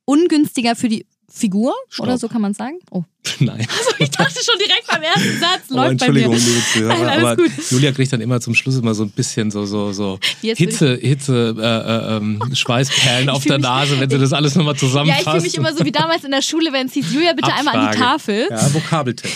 ungünstiger 0.04 0.76
für 0.76 0.88
die 0.88 1.06
Figur 1.36 1.74
Stopp. 1.88 2.06
oder 2.06 2.16
so 2.16 2.28
kann 2.28 2.40
man 2.40 2.54
sagen. 2.54 2.78
Oh. 2.92 3.02
Nein. 3.40 3.66
Also 3.68 3.90
ich 3.98 4.10
dachte 4.10 4.38
schon 4.44 4.56
direkt 4.56 4.86
beim 4.86 5.02
ersten 5.02 5.40
Satz 5.40 5.62
oh, 5.70 5.74
läuft 5.74 5.90
Entschuldigung, 5.92 6.30
bei 6.30 6.38
mir. 6.38 6.46
Liebe 6.46 6.62
Zuhörer, 6.72 7.04
Nein, 7.04 7.18
aber 7.18 7.36
gut. 7.36 7.50
Julia 7.70 7.90
kriegt 7.90 8.12
dann 8.12 8.20
immer 8.20 8.40
zum 8.40 8.54
Schluss 8.54 8.76
immer 8.76 8.94
so 8.94 9.02
ein 9.02 9.10
bisschen 9.10 9.50
so 9.50 9.66
so 9.66 9.92
so 9.92 10.20
Hitze 10.42 10.94
Hitze 10.94 11.56
äh, 11.58 11.62
äh, 11.62 12.16
ähm, 12.18 12.40
Schweißperlen 12.54 13.30
auf 13.30 13.42
der 13.42 13.58
Nase, 13.58 13.98
wenn 13.98 14.08
sie 14.08 14.18
das 14.18 14.32
alles 14.32 14.54
nochmal 14.54 14.76
zusammenfasst. 14.76 15.26
Ja, 15.26 15.32
ich 15.32 15.38
fühle 15.38 15.50
mich 15.50 15.56
immer 15.56 15.76
so 15.76 15.84
wie 15.84 15.90
damals 15.90 16.22
in 16.22 16.30
der 16.30 16.42
Schule, 16.42 16.72
wenn 16.72 16.86
es 16.86 16.92
hieß 16.92 17.12
Julia 17.12 17.32
bitte 17.32 17.52
Abfrage. 17.52 17.68
einmal 17.68 17.86
an 17.88 17.92
die 17.92 17.98
Tafel. 17.98 18.46
Ja, 18.50 18.72
Vokabeltest. 18.72 19.34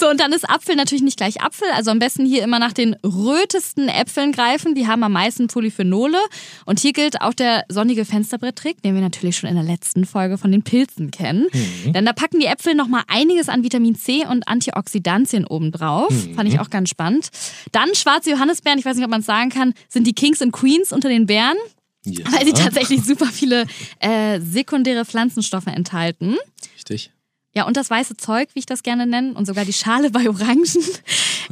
So 0.00 0.08
und 0.08 0.18
dann 0.18 0.32
ist 0.32 0.48
Apfel 0.48 0.74
natürlich 0.74 1.02
nicht 1.02 1.16
gleich 1.16 1.40
Apfel, 1.40 1.68
also 1.74 1.90
am 1.90 1.98
besten 1.98 2.26
hier 2.26 2.42
immer 2.42 2.58
nach 2.58 2.72
den 2.72 2.94
rötesten 3.04 3.88
Äpfeln 3.88 4.32
greifen, 4.32 4.74
die 4.74 4.86
haben 4.86 5.02
am 5.04 5.12
meisten 5.12 5.46
Polyphenole 5.46 6.18
und 6.66 6.80
hier 6.80 6.92
gilt 6.92 7.20
auch 7.20 7.34
der 7.34 7.64
sonnige 7.68 8.04
Fensterbretttrick, 8.04 8.82
den 8.82 8.94
wir 8.94 9.02
natürlich 9.02 9.36
schon 9.36 9.48
in 9.48 9.56
der 9.56 9.64
letzten 9.64 10.06
Folge 10.06 10.38
von 10.38 10.50
den 10.50 10.62
Pilzen 10.62 11.10
kennen. 11.10 11.46
Mhm. 11.52 11.92
Denn 11.92 12.04
da 12.04 12.12
packen 12.12 12.40
die 12.40 12.46
Äpfel 12.46 12.74
noch 12.74 12.88
mal 12.88 13.02
einiges 13.06 13.48
an 13.48 13.62
Vitamin 13.62 13.94
C 13.94 14.26
und 14.26 14.48
Antioxidantien 14.48 15.46
obendrauf. 15.46 16.10
Mhm. 16.10 16.34
Fand 16.34 16.48
ich 16.48 16.58
auch 16.58 16.70
ganz 16.70 16.88
spannend. 16.88 17.28
Dann 17.72 17.94
schwarze 17.94 18.30
Johannisbeeren, 18.30 18.78
ich 18.78 18.84
weiß 18.84 18.96
nicht, 18.96 19.04
ob 19.04 19.10
man 19.10 19.20
es 19.20 19.26
sagen 19.26 19.50
kann, 19.50 19.74
sind 19.88 20.06
die 20.06 20.14
Kings 20.14 20.40
und 20.42 20.52
Queens 20.52 20.92
unter 20.92 21.08
den 21.08 21.26
Beeren. 21.26 21.56
Ja. 22.04 22.24
Weil 22.32 22.46
sie 22.46 22.52
tatsächlich 22.52 23.02
super 23.04 23.26
viele 23.26 23.66
äh, 23.98 24.40
sekundäre 24.40 25.04
Pflanzenstoffe 25.04 25.66
enthalten. 25.66 26.36
Richtig. 26.74 27.10
Ja, 27.54 27.66
und 27.66 27.76
das 27.76 27.90
weiße 27.90 28.16
Zeug, 28.16 28.48
wie 28.54 28.60
ich 28.60 28.66
das 28.66 28.82
gerne 28.82 29.06
nenne, 29.06 29.34
und 29.34 29.46
sogar 29.46 29.64
die 29.64 29.72
Schale 29.72 30.10
bei 30.12 30.28
Orangen 30.28 30.64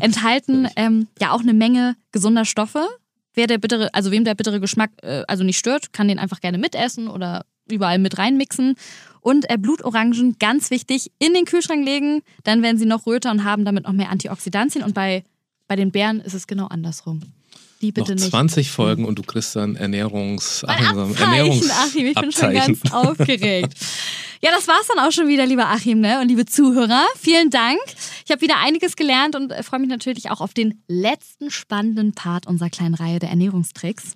enthalten 0.00 0.68
ähm, 0.76 1.08
ja 1.20 1.32
auch 1.32 1.40
eine 1.40 1.54
Menge 1.54 1.96
gesunder 2.12 2.44
Stoffe. 2.44 2.86
Wer 3.34 3.46
der 3.46 3.58
bittere, 3.58 3.92
also 3.94 4.10
wem 4.10 4.24
der 4.24 4.34
bittere 4.34 4.60
Geschmack 4.60 4.90
äh, 5.02 5.22
also 5.28 5.44
nicht 5.44 5.58
stört, 5.58 5.92
kann 5.92 6.08
den 6.08 6.18
einfach 6.18 6.40
gerne 6.40 6.58
mitessen 6.58 7.08
oder 7.08 7.44
überall 7.70 7.98
mit 7.98 8.18
reinmixen. 8.18 8.76
Und 9.20 9.50
äh, 9.50 9.58
Blutorangen, 9.58 10.36
ganz 10.38 10.70
wichtig, 10.70 11.12
in 11.18 11.34
den 11.34 11.44
Kühlschrank 11.44 11.84
legen, 11.84 12.22
dann 12.44 12.62
werden 12.62 12.78
sie 12.78 12.86
noch 12.86 13.06
röter 13.06 13.30
und 13.30 13.44
haben 13.44 13.64
damit 13.64 13.84
noch 13.84 13.92
mehr 13.92 14.10
Antioxidantien. 14.10 14.84
Und 14.84 14.94
bei, 14.94 15.24
bei 15.66 15.76
den 15.76 15.90
Beeren 15.90 16.20
ist 16.20 16.34
es 16.34 16.46
genau 16.46 16.66
andersrum. 16.66 17.20
Die 17.80 17.92
bitte 17.92 18.16
noch 18.16 18.28
20 18.28 18.56
nicht. 18.56 18.70
Folgen 18.70 19.04
und 19.04 19.18
du 19.18 19.22
kriegst 19.22 19.54
dann 19.54 19.76
Ernährungs... 19.76 20.64
Ach, 20.66 20.80
Ernährungs 20.80 21.70
Achim, 21.70 22.06
ich 22.06 22.14
bin 22.14 22.32
schon 22.32 22.52
ganz 22.52 22.80
aufgeregt. 22.92 23.74
Ja, 24.40 24.52
das 24.52 24.68
war's 24.68 24.86
dann 24.86 25.04
auch 25.04 25.10
schon 25.10 25.26
wieder, 25.26 25.46
lieber 25.46 25.66
Achim 25.66 25.98
ne? 25.98 26.20
und 26.20 26.28
liebe 26.28 26.46
Zuhörer. 26.46 27.04
Vielen 27.20 27.50
Dank. 27.50 27.80
Ich 28.24 28.30
habe 28.30 28.40
wieder 28.40 28.58
einiges 28.60 28.94
gelernt 28.94 29.34
und 29.34 29.52
freue 29.64 29.80
mich 29.80 29.88
natürlich 29.88 30.30
auch 30.30 30.40
auf 30.40 30.54
den 30.54 30.80
letzten 30.86 31.50
spannenden 31.50 32.12
Part 32.14 32.46
unserer 32.46 32.70
kleinen 32.70 32.94
Reihe 32.94 33.18
der 33.18 33.30
Ernährungstricks. 33.30 34.12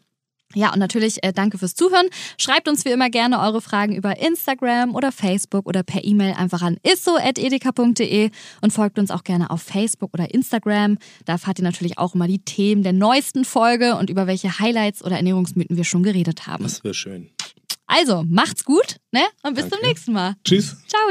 Ja, 0.55 0.73
und 0.73 0.79
natürlich 0.79 1.23
äh, 1.23 1.33
danke 1.33 1.59
fürs 1.59 1.75
Zuhören. 1.75 2.09
Schreibt 2.38 2.69
uns 2.69 2.85
wie 2.85 2.91
immer 2.91 3.11
gerne 3.11 3.41
eure 3.41 3.61
Fragen 3.61 3.95
über 3.95 4.19
Instagram 4.19 4.95
oder 4.95 5.12
Facebook 5.12 5.67
oder 5.67 5.83
per 5.83 6.05
E-Mail 6.05 6.35
einfach 6.35 6.62
an 6.62 6.79
isso.edeka.de 6.83 8.31
und 8.61 8.73
folgt 8.73 8.99
uns 8.99 9.11
auch 9.11 9.25
gerne 9.25 9.51
auf 9.51 9.62
Facebook 9.62 10.12
oder 10.15 10.33
Instagram. 10.33 10.99
Da 11.25 11.35
erfahrt 11.35 11.59
ihr 11.59 11.65
natürlich 11.65 11.99
auch 11.99 12.15
immer 12.15 12.29
die 12.29 12.41
Themen 12.41 12.83
der 12.83 12.93
neuesten 12.93 13.45
Folge 13.45 13.97
und 13.97 14.11
über 14.11 14.27
welche 14.27 14.59
Highlights 14.59 15.05
oder 15.05 15.17
Ernährungsmythen 15.17 15.77
wir 15.77 15.85
schon 15.85 16.03
geredet 16.03 16.47
haben. 16.47 16.65
Das 16.65 16.83
wäre 16.85 16.95
schön. 16.95 17.31
Also, 17.87 18.25
macht's 18.27 18.65
gut, 18.65 18.97
ne? 19.11 19.21
Und 19.43 19.55
bis 19.55 19.65
danke. 19.65 19.77
zum 19.79 19.88
nächsten 19.88 20.12
Mal. 20.12 20.35
Tschüss. 20.45 20.77
Ciao. 20.88 21.03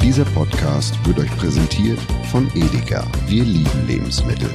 Dieser 0.00 0.24
Podcast 0.26 0.94
wird 1.04 1.18
euch 1.18 1.36
präsentiert 1.36 1.98
von 2.30 2.48
Edeka. 2.54 3.04
Wir 3.26 3.42
lieben 3.42 3.86
Lebensmittel. 3.88 4.54